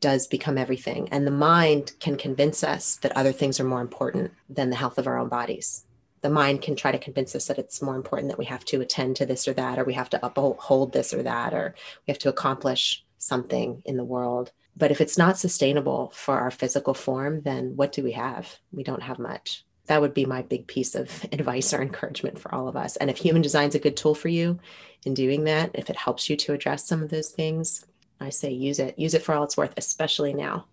does 0.00 0.26
become 0.26 0.56
everything. 0.56 1.08
And 1.10 1.26
the 1.26 1.30
mind 1.30 1.92
can 2.00 2.16
convince 2.16 2.64
us 2.64 2.96
that 2.96 3.16
other 3.16 3.32
things 3.32 3.60
are 3.60 3.64
more 3.64 3.80
important 3.80 4.32
than 4.48 4.70
the 4.70 4.76
health 4.76 4.98
of 4.98 5.06
our 5.06 5.18
own 5.18 5.28
bodies. 5.28 5.84
The 6.22 6.30
mind 6.30 6.62
can 6.62 6.74
try 6.74 6.90
to 6.90 6.98
convince 6.98 7.34
us 7.34 7.46
that 7.48 7.58
it's 7.58 7.82
more 7.82 7.96
important 7.96 8.30
that 8.30 8.38
we 8.38 8.46
have 8.46 8.64
to 8.66 8.80
attend 8.80 9.16
to 9.16 9.26
this 9.26 9.46
or 9.46 9.52
that, 9.54 9.78
or 9.78 9.84
we 9.84 9.92
have 9.92 10.08
to 10.10 10.24
uphold 10.24 10.92
this 10.92 11.12
or 11.12 11.22
that, 11.22 11.52
or 11.52 11.74
we 12.06 12.12
have 12.12 12.18
to 12.20 12.30
accomplish 12.30 13.04
something 13.18 13.82
in 13.84 13.98
the 13.98 14.04
world. 14.04 14.52
But 14.76 14.90
if 14.90 15.00
it's 15.00 15.18
not 15.18 15.38
sustainable 15.38 16.12
for 16.14 16.38
our 16.38 16.50
physical 16.50 16.94
form, 16.94 17.42
then 17.42 17.76
what 17.76 17.92
do 17.92 18.02
we 18.02 18.12
have? 18.12 18.56
We 18.72 18.84
don't 18.84 19.02
have 19.02 19.18
much 19.18 19.64
that 19.86 20.00
would 20.00 20.14
be 20.14 20.24
my 20.24 20.42
big 20.42 20.66
piece 20.66 20.94
of 20.94 21.24
advice 21.32 21.72
or 21.72 21.82
encouragement 21.82 22.38
for 22.38 22.54
all 22.54 22.68
of 22.68 22.76
us. 22.76 22.96
And 22.96 23.10
if 23.10 23.18
human 23.18 23.42
design 23.42 23.68
is 23.68 23.74
a 23.74 23.80
good 23.80 23.96
tool 23.96 24.14
for 24.14 24.28
you 24.28 24.58
in 25.04 25.14
doing 25.14 25.44
that, 25.44 25.70
if 25.74 25.90
it 25.90 25.96
helps 25.96 26.30
you 26.30 26.36
to 26.36 26.52
address 26.52 26.86
some 26.86 27.02
of 27.02 27.10
those 27.10 27.30
things, 27.30 27.84
I 28.20 28.30
say 28.30 28.50
use 28.50 28.78
it. 28.78 28.98
Use 28.98 29.14
it 29.14 29.22
for 29.22 29.34
all 29.34 29.44
it's 29.44 29.56
worth, 29.56 29.74
especially 29.76 30.32
now. 30.32 30.66